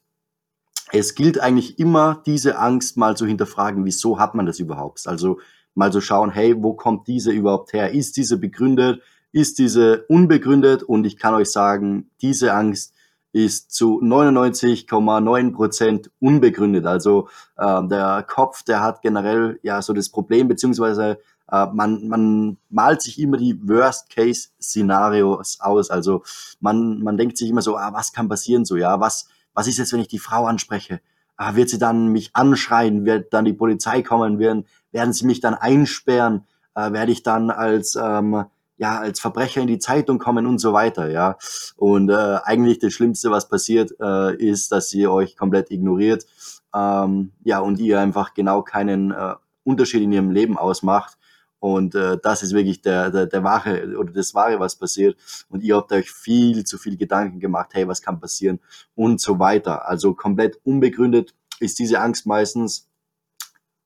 es 0.92 1.14
gilt 1.14 1.40
eigentlich 1.40 1.78
immer, 1.78 2.22
diese 2.26 2.58
Angst 2.58 2.96
mal 2.96 3.16
zu 3.16 3.26
hinterfragen, 3.26 3.84
wieso 3.84 4.18
hat 4.18 4.34
man 4.34 4.46
das 4.46 4.58
überhaupt? 4.58 5.06
Also 5.06 5.38
mal 5.74 5.92
zu 5.92 6.00
schauen, 6.00 6.30
hey, 6.30 6.54
wo 6.62 6.74
kommt 6.74 7.06
diese 7.06 7.30
überhaupt 7.30 7.72
her? 7.72 7.92
Ist 7.92 8.16
diese 8.16 8.38
begründet? 8.38 9.02
Ist 9.32 9.58
diese 9.58 10.04
unbegründet? 10.08 10.82
Und 10.82 11.04
ich 11.04 11.16
kann 11.16 11.34
euch 11.34 11.50
sagen, 11.50 12.10
diese 12.20 12.52
Angst 12.52 12.94
ist 13.32 13.72
zu 13.72 14.00
99,9 14.02 15.52
Prozent 15.52 16.10
unbegründet. 16.18 16.86
Also 16.86 17.28
äh, 17.56 17.86
der 17.86 18.24
Kopf, 18.26 18.62
der 18.62 18.82
hat 18.82 19.02
generell 19.02 19.60
ja 19.62 19.82
so 19.82 19.92
das 19.92 20.08
Problem, 20.08 20.48
beziehungsweise 20.48 21.18
äh, 21.50 21.66
man, 21.72 22.08
man 22.08 22.56
malt 22.70 23.02
sich 23.02 23.20
immer 23.20 23.36
die 23.36 23.60
Worst-Case-Szenarios 23.62 25.60
aus. 25.60 25.90
Also 25.90 26.22
man, 26.60 27.02
man 27.02 27.16
denkt 27.16 27.36
sich 27.36 27.50
immer 27.50 27.62
so, 27.62 27.76
ah, 27.76 27.92
was 27.92 28.12
kann 28.12 28.28
passieren 28.28 28.64
so, 28.64 28.76
ja, 28.76 28.98
was, 28.98 29.28
was 29.54 29.66
ist 29.66 29.78
jetzt, 29.78 29.92
wenn 29.92 30.00
ich 30.00 30.08
die 30.08 30.18
Frau 30.18 30.46
anspreche? 30.46 31.00
Ah, 31.36 31.54
wird 31.54 31.68
sie 31.68 31.78
dann 31.78 32.08
mich 32.08 32.30
anschreien? 32.34 33.04
Wird 33.04 33.32
dann 33.32 33.44
die 33.44 33.52
Polizei 33.52 34.02
kommen? 34.02 34.38
Werden, 34.38 34.66
werden 34.90 35.12
sie 35.12 35.26
mich 35.26 35.40
dann 35.40 35.54
einsperren? 35.54 36.46
Äh, 36.74 36.92
werde 36.92 37.12
ich 37.12 37.22
dann 37.22 37.50
als, 37.50 37.96
ähm, 37.96 38.44
ja, 38.76 38.98
als 38.98 39.20
Verbrecher 39.20 39.60
in 39.60 39.66
die 39.66 39.78
Zeitung 39.78 40.18
kommen 40.18 40.46
und 40.46 40.58
so 40.58 40.72
weiter, 40.72 41.08
ja. 41.10 41.36
Und 41.76 42.10
äh, 42.10 42.38
eigentlich 42.44 42.78
das 42.78 42.92
Schlimmste, 42.92 43.30
was 43.30 43.48
passiert, 43.48 43.92
äh, 44.00 44.36
ist, 44.36 44.72
dass 44.72 44.90
sie 44.90 45.06
euch 45.06 45.36
komplett 45.36 45.70
ignoriert, 45.70 46.26
ähm, 46.74 47.32
ja, 47.44 47.60
und 47.60 47.78
ihr 47.78 48.00
einfach 48.00 48.34
genau 48.34 48.62
keinen 48.62 49.10
äh, 49.10 49.34
Unterschied 49.64 50.02
in 50.02 50.12
ihrem 50.12 50.30
Leben 50.30 50.56
ausmacht 50.56 51.18
und 51.60 51.94
äh, 51.94 52.18
das 52.22 52.42
ist 52.42 52.52
wirklich 52.52 52.82
der, 52.82 53.10
der, 53.10 53.26
der 53.26 53.42
wahre 53.42 53.96
oder 53.96 54.12
das 54.12 54.34
wahre, 54.34 54.60
was 54.60 54.76
passiert. 54.76 55.16
Und 55.48 55.62
ihr 55.62 55.76
habt 55.76 55.92
euch 55.92 56.10
viel 56.10 56.64
zu 56.64 56.78
viel 56.78 56.96
Gedanken 56.96 57.40
gemacht, 57.40 57.70
hey, 57.72 57.88
was 57.88 58.02
kann 58.02 58.20
passieren 58.20 58.60
und 58.94 59.20
so 59.20 59.38
weiter. 59.38 59.88
Also 59.88 60.14
komplett 60.14 60.58
unbegründet 60.64 61.34
ist 61.60 61.78
diese 61.78 62.00
Angst 62.00 62.26
meistens. 62.26 62.88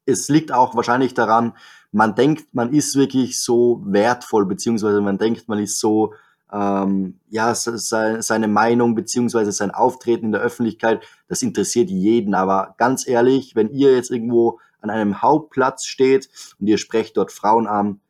Es 0.05 0.29
liegt 0.29 0.53
auch 0.53 0.75
wahrscheinlich 0.75 1.15
daran, 1.15 1.55
man 1.93 2.15
denkt, 2.15 2.55
man 2.55 2.73
ist 2.73 2.97
wirklich 2.97 3.41
so 3.41 3.83
wertvoll, 3.85 4.47
beziehungsweise 4.47 5.01
man 5.01 5.19
denkt, 5.19 5.49
man 5.49 5.59
ist 5.59 5.79
so, 5.79 6.15
ähm, 6.53 7.21
ja, 7.29 7.55
seine 7.55 8.49
Meinung 8.49 8.95
beziehungsweise 8.95 9.53
sein 9.53 9.71
Auftreten 9.71 10.27
in 10.27 10.33
der 10.33 10.41
Öffentlichkeit, 10.43 11.03
das 11.29 11.43
interessiert 11.43 11.89
jeden. 11.89 12.35
Aber 12.35 12.75
ganz 12.77 13.07
ehrlich, 13.07 13.55
wenn 13.55 13.71
ihr 13.71 13.95
jetzt 13.95 14.11
irgendwo 14.11 14.59
an 14.83 14.91
einem 14.91 15.23
Hauptplatz 15.23 15.85
steht 15.85 16.29
und 16.61 16.67
ihr 16.67 16.79
sprecht 16.79 17.17
dort 17.17 17.33
Frauen 17.33 17.67
an, 17.67 18.01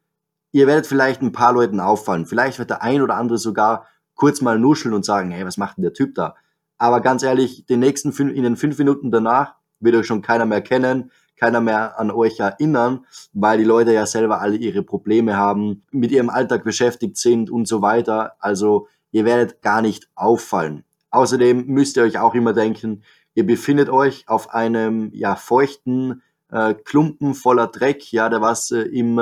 ihr 0.52 0.66
werdet 0.66 0.86
vielleicht 0.86 1.22
ein 1.22 1.32
paar 1.32 1.52
Leuten 1.52 1.80
auffallen. 1.80 2.26
Vielleicht 2.26 2.58
wird 2.58 2.70
der 2.70 2.82
ein 2.82 3.02
oder 3.02 3.16
andere 3.16 3.38
sogar 3.38 3.86
kurz 4.14 4.40
mal 4.40 4.58
nuscheln 4.58 4.94
und 4.94 5.04
sagen, 5.04 5.30
hey, 5.30 5.44
was 5.44 5.56
macht 5.56 5.76
denn 5.76 5.82
der 5.82 5.94
Typ 5.94 6.14
da? 6.14 6.34
Aber 6.78 7.00
ganz 7.00 7.22
ehrlich, 7.22 7.66
den 7.66 7.80
nächsten 7.80 8.12
fünf, 8.12 8.32
in 8.32 8.42
den 8.42 8.56
fünf 8.56 8.78
Minuten 8.78 9.10
danach 9.10 9.54
wird 9.80 9.94
euch 9.94 10.06
schon 10.06 10.22
keiner 10.22 10.46
mehr 10.46 10.62
kennen, 10.62 11.10
keiner 11.36 11.60
mehr 11.60 11.98
an 11.98 12.10
euch 12.10 12.38
erinnern, 12.38 13.04
weil 13.32 13.58
die 13.58 13.64
Leute 13.64 13.92
ja 13.92 14.06
selber 14.06 14.40
alle 14.40 14.56
ihre 14.56 14.82
Probleme 14.82 15.36
haben, 15.36 15.84
mit 15.90 16.12
ihrem 16.12 16.30
Alltag 16.30 16.64
beschäftigt 16.64 17.16
sind 17.16 17.50
und 17.50 17.66
so 17.66 17.82
weiter. 17.82 18.36
Also 18.38 18.88
ihr 19.10 19.24
werdet 19.24 19.62
gar 19.62 19.82
nicht 19.82 20.08
auffallen. 20.14 20.84
Außerdem 21.10 21.66
müsst 21.66 21.96
ihr 21.96 22.04
euch 22.04 22.18
auch 22.18 22.34
immer 22.34 22.52
denken, 22.52 23.02
ihr 23.34 23.46
befindet 23.46 23.88
euch 23.88 24.28
auf 24.28 24.50
einem 24.54 25.10
ja 25.12 25.36
feuchten 25.36 26.22
äh, 26.52 26.74
Klumpen 26.74 27.34
voller 27.34 27.66
Dreck, 27.66 28.12
ja, 28.12 28.28
der 28.28 28.40
was 28.40 28.70
äh, 28.70 28.82
im, 28.82 29.18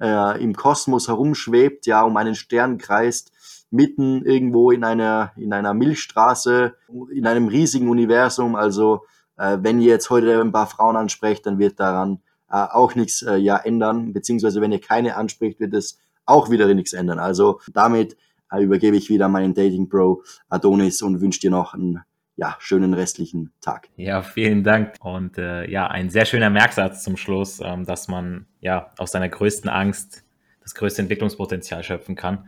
äh, 0.00 0.42
im 0.42 0.54
Kosmos 0.54 1.08
herumschwebt, 1.08 1.86
ja, 1.86 2.02
um 2.02 2.16
einen 2.16 2.34
Stern 2.34 2.76
kreist, 2.76 3.32
mitten 3.70 4.24
irgendwo 4.24 4.70
in 4.70 4.84
einer, 4.84 5.32
in 5.36 5.52
einer 5.52 5.72
Milchstraße, 5.72 6.74
in 7.10 7.26
einem 7.26 7.48
riesigen 7.48 7.88
Universum. 7.88 8.56
Also, 8.56 9.04
äh, 9.38 9.58
wenn 9.60 9.80
ihr 9.80 9.88
jetzt 9.88 10.10
heute 10.10 10.40
ein 10.40 10.52
paar 10.52 10.66
Frauen 10.66 10.96
ansprecht, 10.96 11.46
dann 11.46 11.58
wird 11.58 11.80
daran 11.80 12.20
äh, 12.50 12.56
auch 12.56 12.94
nichts 12.94 13.22
äh, 13.22 13.36
ja 13.36 13.56
ändern, 13.56 14.12
beziehungsweise 14.12 14.60
wenn 14.60 14.72
ihr 14.72 14.80
keine 14.80 15.16
anspricht, 15.16 15.60
wird 15.60 15.72
es 15.74 15.98
auch 16.26 16.50
wieder 16.50 16.72
nichts 16.74 16.92
ändern. 16.92 17.18
Also 17.18 17.60
damit 17.72 18.16
übergebe 18.56 18.96
ich 18.96 19.08
wieder 19.08 19.28
meinen 19.28 19.54
Dating 19.54 19.88
Pro 19.88 20.22
Adonis 20.50 21.00
und 21.00 21.22
wünsche 21.22 21.40
dir 21.40 21.50
noch 21.50 21.72
einen 21.72 22.02
ja, 22.36 22.56
schönen 22.58 22.94
restlichen 22.94 23.52
Tag. 23.60 23.88
Ja, 23.96 24.22
vielen 24.22 24.64
Dank. 24.64 24.94
Und 25.00 25.38
äh, 25.38 25.70
ja, 25.70 25.86
ein 25.86 26.10
sehr 26.10 26.24
schöner 26.24 26.50
Merksatz 26.50 27.02
zum 27.02 27.16
Schluss, 27.16 27.60
ähm, 27.62 27.84
dass 27.84 28.08
man 28.08 28.46
ja 28.60 28.92
aus 28.98 29.12
seiner 29.12 29.28
größten 29.28 29.68
Angst 29.68 30.24
das 30.62 30.74
größte 30.74 31.02
Entwicklungspotenzial 31.02 31.82
schöpfen 31.82 32.14
kann. 32.14 32.46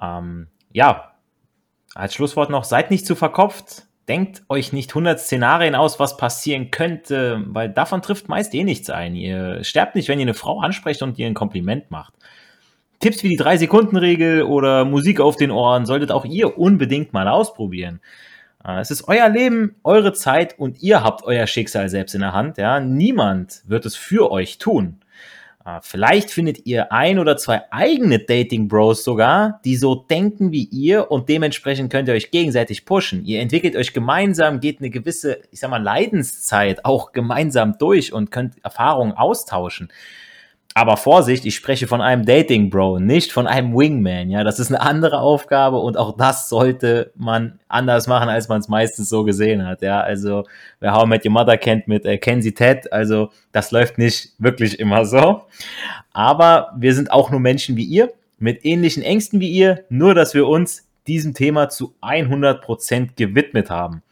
Ähm, 0.00 0.48
ja, 0.72 1.14
als 1.94 2.14
Schlusswort 2.14 2.50
noch, 2.50 2.64
seid 2.64 2.90
nicht 2.90 3.06
zu 3.06 3.14
verkopft. 3.14 3.86
Denkt 4.06 4.42
euch 4.48 4.72
nicht 4.72 4.90
100 4.90 5.20
Szenarien 5.20 5.74
aus, 5.74 6.00
was 6.00 6.16
passieren 6.16 6.70
könnte, 6.70 7.42
weil 7.46 7.68
davon 7.68 8.00
trifft 8.00 8.28
meist 8.28 8.54
eh 8.54 8.64
nichts 8.64 8.88
ein. 8.88 9.14
Ihr 9.14 9.62
sterbt 9.64 9.96
nicht, 9.96 10.08
wenn 10.08 10.18
ihr 10.18 10.24
eine 10.24 10.34
Frau 10.34 10.60
ansprecht 10.60 11.02
und 11.02 11.18
ihr 11.18 11.26
ein 11.26 11.34
Kompliment 11.34 11.90
macht. 11.90 12.14
Tipps 13.00 13.22
wie 13.22 13.28
die 13.28 13.38
3-Sekunden-Regel 13.38 14.42
oder 14.42 14.84
Musik 14.84 15.20
auf 15.20 15.36
den 15.36 15.50
Ohren 15.50 15.86
solltet 15.86 16.10
auch 16.10 16.24
ihr 16.24 16.58
unbedingt 16.58 17.12
mal 17.12 17.28
ausprobieren. 17.28 18.00
Äh, 18.64 18.80
es 18.80 18.90
ist 18.90 19.08
euer 19.08 19.28
Leben, 19.28 19.76
eure 19.84 20.12
Zeit 20.12 20.58
und 20.58 20.82
ihr 20.82 21.02
habt 21.02 21.24
euer 21.24 21.46
Schicksal 21.46 21.88
selbst 21.88 22.14
in 22.14 22.20
der 22.20 22.32
Hand. 22.32 22.58
Ja? 22.58 22.80
Niemand 22.80 23.62
wird 23.66 23.86
es 23.86 23.96
für 23.96 24.30
euch 24.30 24.58
tun. 24.58 25.00
Äh, 25.64 25.80
vielleicht 25.82 26.30
findet 26.30 26.66
ihr 26.66 26.92
ein 26.92 27.18
oder 27.18 27.36
zwei 27.36 27.70
eigene 27.70 28.18
Dating 28.18 28.68
Bros 28.68 29.04
sogar, 29.04 29.60
die 29.64 29.76
so 29.76 29.94
denken 29.94 30.52
wie 30.52 30.64
ihr 30.64 31.10
und 31.10 31.28
dementsprechend 31.28 31.92
könnt 31.92 32.08
ihr 32.08 32.14
euch 32.14 32.30
gegenseitig 32.30 32.84
pushen. 32.84 33.24
Ihr 33.24 33.40
entwickelt 33.40 33.76
euch 33.76 33.92
gemeinsam, 33.92 34.60
geht 34.60 34.80
eine 34.80 34.90
gewisse, 34.90 35.40
ich 35.50 35.60
sag 35.60 35.70
mal, 35.70 35.82
Leidenszeit 35.82 36.84
auch 36.84 37.12
gemeinsam 37.12 37.76
durch 37.78 38.12
und 38.12 38.30
könnt 38.30 38.54
Erfahrungen 38.64 39.12
austauschen. 39.12 39.88
Aber 40.74 40.96
Vorsicht, 40.96 41.44
ich 41.44 41.56
spreche 41.56 41.88
von 41.88 42.00
einem 42.00 42.24
Dating 42.24 42.70
Bro, 42.70 43.00
nicht 43.00 43.32
von 43.32 43.46
einem 43.46 43.76
Wingman. 43.76 44.30
Ja, 44.30 44.44
das 44.44 44.60
ist 44.60 44.68
eine 44.68 44.80
andere 44.80 45.20
Aufgabe 45.20 45.78
und 45.78 45.96
auch 45.96 46.16
das 46.16 46.48
sollte 46.48 47.10
man 47.16 47.58
anders 47.68 48.06
machen, 48.06 48.28
als 48.28 48.48
man 48.48 48.60
es 48.60 48.68
meistens 48.68 49.08
so 49.08 49.24
gesehen 49.24 49.66
hat. 49.66 49.82
Ja, 49.82 50.00
also 50.00 50.44
wer 50.78 50.92
How 50.92 51.04
I 51.04 51.08
Met 51.08 51.24
Your 51.24 51.32
Mother 51.32 51.56
kennt 51.56 51.88
mit 51.88 52.04
äh, 52.04 52.18
Kenzie 52.18 52.54
Ted, 52.54 52.92
also 52.92 53.30
das 53.50 53.72
läuft 53.72 53.98
nicht 53.98 54.34
wirklich 54.38 54.78
immer 54.78 55.04
so. 55.04 55.42
Aber 56.12 56.72
wir 56.76 56.94
sind 56.94 57.10
auch 57.10 57.30
nur 57.30 57.40
Menschen 57.40 57.76
wie 57.76 57.84
ihr, 57.84 58.12
mit 58.38 58.64
ähnlichen 58.64 59.02
Ängsten 59.02 59.40
wie 59.40 59.50
ihr, 59.50 59.84
nur 59.88 60.14
dass 60.14 60.34
wir 60.34 60.46
uns 60.46 60.86
diesem 61.08 61.34
Thema 61.34 61.68
zu 61.70 61.94
100% 62.02 63.10
gewidmet 63.16 63.70
haben. 63.70 64.02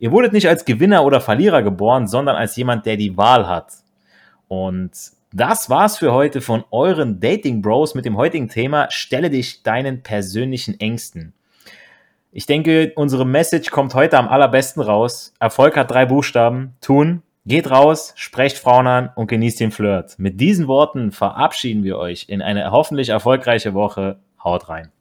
Ihr 0.00 0.10
wurdet 0.10 0.32
nicht 0.32 0.48
als 0.48 0.64
Gewinner 0.64 1.04
oder 1.04 1.20
Verlierer 1.20 1.62
geboren, 1.62 2.08
sondern 2.08 2.36
als 2.36 2.56
jemand, 2.56 2.86
der 2.86 2.96
die 2.96 3.16
Wahl 3.16 3.46
hat. 3.46 3.72
Und 4.48 4.92
das 5.32 5.68
war's 5.68 5.98
für 5.98 6.12
heute 6.12 6.40
von 6.40 6.64
euren 6.70 7.20
Dating 7.20 7.60
Bros 7.60 7.94
mit 7.94 8.04
dem 8.04 8.16
heutigen 8.16 8.48
Thema 8.48 8.90
Stelle 8.90 9.28
dich 9.28 9.62
deinen 9.62 10.02
persönlichen 10.02 10.80
Ängsten. 10.80 11.34
Ich 12.32 12.46
denke, 12.46 12.92
unsere 12.96 13.26
Message 13.26 13.70
kommt 13.70 13.94
heute 13.94 14.18
am 14.18 14.28
allerbesten 14.28 14.82
raus. 14.82 15.34
Erfolg 15.38 15.76
hat 15.76 15.90
drei 15.90 16.06
Buchstaben. 16.06 16.76
Tun. 16.80 17.22
Geht 17.46 17.70
raus, 17.70 18.12
sprecht 18.16 18.58
Frauen 18.58 18.86
an 18.86 19.10
und 19.16 19.26
genießt 19.28 19.60
den 19.60 19.70
Flirt. 19.70 20.18
Mit 20.18 20.38
diesen 20.38 20.68
Worten 20.68 21.12
verabschieden 21.12 21.82
wir 21.82 21.96
euch 21.96 22.26
in 22.28 22.42
eine 22.42 22.70
hoffentlich 22.70 23.08
erfolgreiche 23.08 23.72
Woche. 23.72 24.18
Haut 24.44 24.68
rein. 24.68 24.92